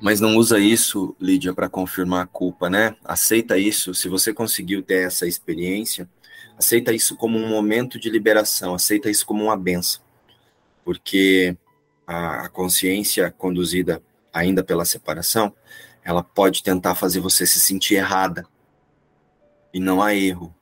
Mas 0.00 0.20
não 0.20 0.36
usa 0.36 0.58
isso, 0.58 1.14
Lídia, 1.20 1.54
para 1.54 1.68
confirmar 1.68 2.24
a 2.24 2.26
culpa, 2.26 2.68
né? 2.68 2.96
Aceita 3.04 3.56
isso, 3.56 3.94
se 3.94 4.08
você 4.08 4.34
conseguiu 4.34 4.82
ter 4.82 5.06
essa 5.06 5.24
experiência, 5.24 6.08
aceita 6.56 6.92
isso 6.92 7.16
como 7.16 7.38
um 7.38 7.48
momento 7.48 7.98
de 7.98 8.10
liberação, 8.10 8.74
aceita 8.74 9.08
isso 9.08 9.24
como 9.24 9.44
uma 9.44 9.56
benção. 9.56 10.02
Porque 10.84 11.56
a 12.04 12.48
consciência 12.48 13.30
conduzida 13.30 14.02
ainda 14.32 14.64
pela 14.64 14.84
separação, 14.84 15.52
ela 16.04 16.24
pode 16.24 16.62
tentar 16.62 16.96
fazer 16.96 17.20
você 17.20 17.46
se 17.46 17.60
sentir 17.60 17.96
errada, 17.96 18.46
e 19.72 19.80
não 19.80 20.02
há 20.02 20.14
erro. 20.14 20.54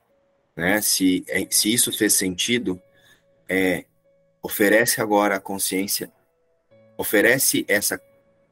Né? 0.55 0.81
Se, 0.81 1.23
é, 1.27 1.47
se 1.49 1.73
isso 1.73 1.91
fez 1.91 2.13
sentido, 2.13 2.81
é, 3.47 3.85
oferece 4.41 5.01
agora 5.01 5.35
a 5.35 5.39
consciência, 5.39 6.11
oferece 6.97 7.65
essa, 7.67 8.01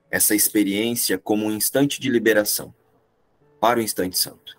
essa 0.10 0.36
experiência 0.36 1.18
como 1.18 1.46
um 1.46 1.52
instante 1.52 2.00
de 2.00 2.10
liberação 2.10 2.74
para 3.60 3.80
o 3.80 3.82
instante 3.82 4.18
santo. 4.18 4.56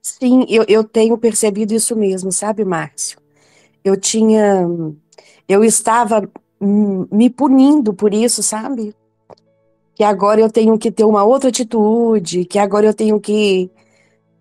Sim, 0.00 0.44
eu, 0.48 0.64
eu 0.66 0.82
tenho 0.82 1.16
percebido 1.16 1.72
isso 1.72 1.94
mesmo, 1.94 2.32
sabe, 2.32 2.64
Márcio? 2.64 3.20
Eu 3.84 3.96
tinha 3.96 4.66
eu 5.48 5.64
estava 5.64 6.28
me 6.60 7.28
punindo 7.28 7.92
por 7.92 8.14
isso, 8.14 8.42
sabe? 8.42 8.94
Que 9.94 10.04
agora 10.04 10.40
eu 10.40 10.50
tenho 10.50 10.78
que 10.78 10.90
ter 10.90 11.04
uma 11.04 11.24
outra 11.24 11.50
atitude, 11.50 12.44
que 12.44 12.58
agora 12.58 12.86
eu 12.86 12.94
tenho 12.94 13.20
que, 13.20 13.70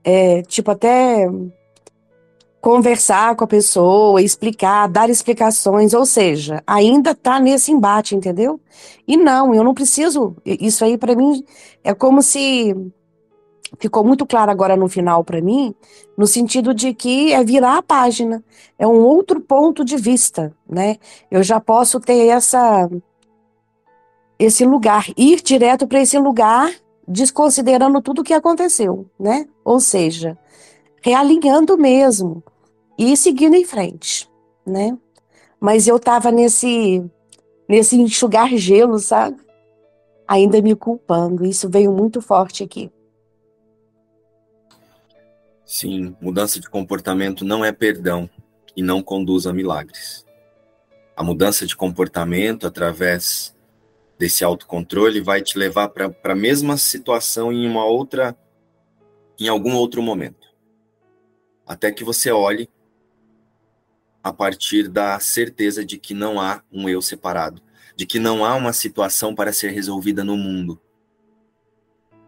é, 0.03 0.41
tipo, 0.43 0.71
até 0.71 1.27
conversar 2.61 3.35
com 3.35 3.43
a 3.43 3.47
pessoa, 3.47 4.21
explicar, 4.21 4.87
dar 4.87 5.09
explicações, 5.09 5.93
ou 5.95 6.05
seja, 6.05 6.63
ainda 6.67 7.15
tá 7.15 7.39
nesse 7.39 7.71
embate, 7.71 8.15
entendeu? 8.15 8.61
E 9.07 9.17
não, 9.17 9.53
eu 9.53 9.63
não 9.63 9.73
preciso. 9.73 10.35
Isso 10.45 10.85
aí 10.85 10.95
para 10.97 11.15
mim 11.15 11.43
é 11.83 11.93
como 11.93 12.21
se 12.21 12.75
ficou 13.79 14.03
muito 14.03 14.27
claro 14.27 14.51
agora 14.51 14.75
no 14.75 14.87
final 14.87 15.23
para 15.23 15.41
mim, 15.41 15.73
no 16.15 16.27
sentido 16.27 16.73
de 16.73 16.93
que 16.93 17.33
é 17.33 17.43
virar 17.43 17.77
a 17.77 17.81
página, 17.81 18.43
é 18.77 18.85
um 18.85 18.99
outro 18.99 19.41
ponto 19.41 19.83
de 19.83 19.97
vista, 19.97 20.53
né? 20.69 20.97
Eu 21.31 21.41
já 21.41 21.59
posso 21.59 21.99
ter 21.99 22.27
essa 22.27 22.87
esse 24.37 24.65
lugar, 24.65 25.05
ir 25.15 25.41
direto 25.41 25.87
para 25.87 26.01
esse 26.01 26.17
lugar, 26.17 26.71
desconsiderando 27.11 28.01
tudo 28.01 28.21
o 28.21 28.23
que 28.23 28.33
aconteceu, 28.33 29.09
né? 29.19 29.47
Ou 29.63 29.79
seja, 29.79 30.37
realinhando 31.01 31.77
mesmo 31.77 32.43
e 32.97 33.15
seguindo 33.17 33.55
em 33.55 33.65
frente, 33.65 34.29
né? 34.65 34.97
Mas 35.59 35.87
eu 35.87 35.99
tava 35.99 36.31
nesse 36.31 37.03
nesse 37.67 37.95
enxugar 37.95 38.49
gelo, 38.57 38.99
sabe? 38.99 39.37
Ainda 40.27 40.61
me 40.61 40.75
culpando. 40.75 41.45
Isso 41.45 41.69
veio 41.69 41.91
muito 41.91 42.21
forte 42.21 42.63
aqui. 42.63 42.91
Sim, 45.65 46.15
mudança 46.21 46.59
de 46.59 46.69
comportamento 46.69 47.45
não 47.45 47.63
é 47.63 47.71
perdão 47.71 48.29
e 48.75 48.81
não 48.81 49.01
conduz 49.01 49.47
a 49.47 49.53
milagres. 49.53 50.25
A 51.15 51.23
mudança 51.23 51.65
de 51.65 51.75
comportamento 51.75 52.67
através 52.67 53.55
desse 54.21 54.43
autocontrole 54.43 55.19
vai 55.19 55.41
te 55.41 55.57
levar 55.57 55.89
para 55.89 56.13
a 56.25 56.35
mesma 56.35 56.77
situação 56.77 57.51
em 57.51 57.67
uma 57.67 57.85
outra 57.85 58.37
em 59.39 59.47
algum 59.47 59.73
outro 59.73 59.99
momento. 59.99 60.47
Até 61.65 61.91
que 61.91 62.03
você 62.03 62.31
olhe 62.31 62.69
a 64.23 64.31
partir 64.31 64.87
da 64.87 65.19
certeza 65.19 65.83
de 65.83 65.97
que 65.97 66.13
não 66.13 66.39
há 66.39 66.61
um 66.71 66.87
eu 66.87 67.01
separado, 67.01 67.63
de 67.95 68.05
que 68.05 68.19
não 68.19 68.45
há 68.45 68.53
uma 68.53 68.73
situação 68.73 69.33
para 69.33 69.51
ser 69.51 69.71
resolvida 69.71 70.23
no 70.23 70.37
mundo, 70.37 70.79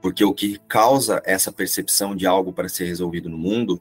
porque 0.02 0.26
o 0.26 0.34
que 0.34 0.58
causa 0.68 1.22
essa 1.24 1.52
percepção 1.52 2.16
de 2.16 2.26
algo 2.26 2.52
para 2.52 2.70
ser 2.70 2.86
resolvido 2.86 3.30
no 3.30 3.38
mundo 3.38 3.80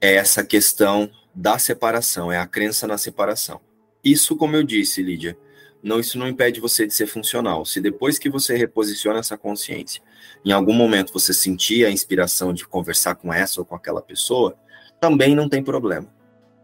é 0.00 0.14
essa 0.14 0.42
questão 0.42 1.10
da 1.34 1.58
separação, 1.58 2.32
é 2.32 2.38
a 2.38 2.46
crença 2.46 2.86
na 2.86 2.96
separação. 2.96 3.60
Isso, 4.02 4.34
como 4.36 4.56
eu 4.56 4.62
disse, 4.62 5.02
Lídia, 5.02 5.36
não, 5.84 6.00
isso 6.00 6.18
não 6.18 6.26
impede 6.26 6.60
você 6.60 6.86
de 6.86 6.94
ser 6.94 7.06
funcional. 7.06 7.66
Se 7.66 7.78
depois 7.78 8.18
que 8.18 8.30
você 8.30 8.56
reposiciona 8.56 9.18
essa 9.18 9.36
consciência, 9.36 10.02
em 10.42 10.50
algum 10.50 10.72
momento 10.72 11.12
você 11.12 11.34
sentir 11.34 11.84
a 11.84 11.90
inspiração 11.90 12.54
de 12.54 12.66
conversar 12.66 13.16
com 13.16 13.30
essa 13.30 13.60
ou 13.60 13.66
com 13.66 13.74
aquela 13.74 14.00
pessoa, 14.00 14.56
também 14.98 15.34
não 15.34 15.46
tem 15.46 15.62
problema. 15.62 16.08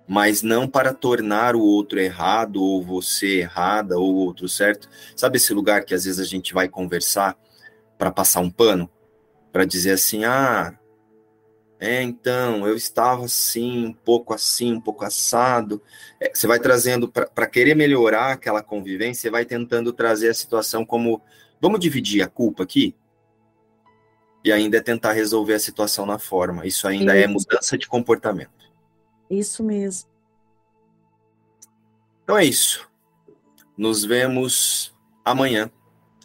Mas 0.09 0.43
não 0.43 0.67
para 0.67 0.95
tornar 0.95 1.55
o 1.55 1.61
outro 1.61 2.01
errado, 2.01 2.63
ou 2.63 2.83
você 2.83 3.41
errada, 3.41 3.99
ou 3.99 4.11
o 4.11 4.17
outro 4.17 4.49
certo. 4.49 4.89
Sabe 5.15 5.37
esse 5.37 5.53
lugar 5.53 5.85
que 5.85 5.93
às 5.95 6.05
vezes 6.05 6.19
a 6.19 6.25
gente 6.25 6.55
vai 6.55 6.67
conversar 6.67 7.37
para 7.99 8.11
passar 8.11 8.41
um 8.41 8.51
pano, 8.51 8.91
para 9.53 9.67
dizer 9.67 9.93
assim, 9.93 10.25
ah, 10.25 10.75
é, 11.81 12.03
então, 12.03 12.69
eu 12.69 12.77
estava 12.77 13.25
assim, 13.25 13.87
um 13.87 13.93
pouco 13.93 14.35
assim, 14.35 14.75
um 14.75 14.81
pouco 14.81 15.03
assado. 15.03 15.83
É, 16.21 16.31
você 16.35 16.47
vai 16.47 16.61
trazendo, 16.61 17.09
para 17.09 17.47
querer 17.47 17.75
melhorar 17.75 18.33
aquela 18.33 18.63
convivência, 18.63 19.23
você 19.23 19.31
vai 19.31 19.47
tentando 19.47 19.91
trazer 19.91 20.29
a 20.29 20.35
situação 20.35 20.85
como, 20.85 21.23
vamos 21.59 21.81
dividir 21.81 22.21
a 22.21 22.29
culpa 22.29 22.65
aqui? 22.65 22.95
E 24.45 24.53
ainda 24.53 24.77
é 24.77 24.83
tentar 24.83 25.13
resolver 25.13 25.55
a 25.55 25.59
situação 25.59 26.05
na 26.05 26.19
forma. 26.19 26.67
Isso 26.67 26.87
ainda 26.87 27.17
é 27.17 27.21
Isso. 27.21 27.25
é 27.25 27.33
mudança 27.33 27.79
de 27.79 27.89
comportamento. 27.89 28.71
Isso 29.31 29.65
mesmo. 29.65 30.11
Então 32.23 32.37
é 32.37 32.45
isso. 32.45 32.87
Nos 33.75 34.05
vemos 34.05 34.95
amanhã, 35.25 35.71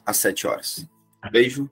às 0.05 0.17
sete 0.17 0.45
horas. 0.45 0.85
Beijo 1.31 1.69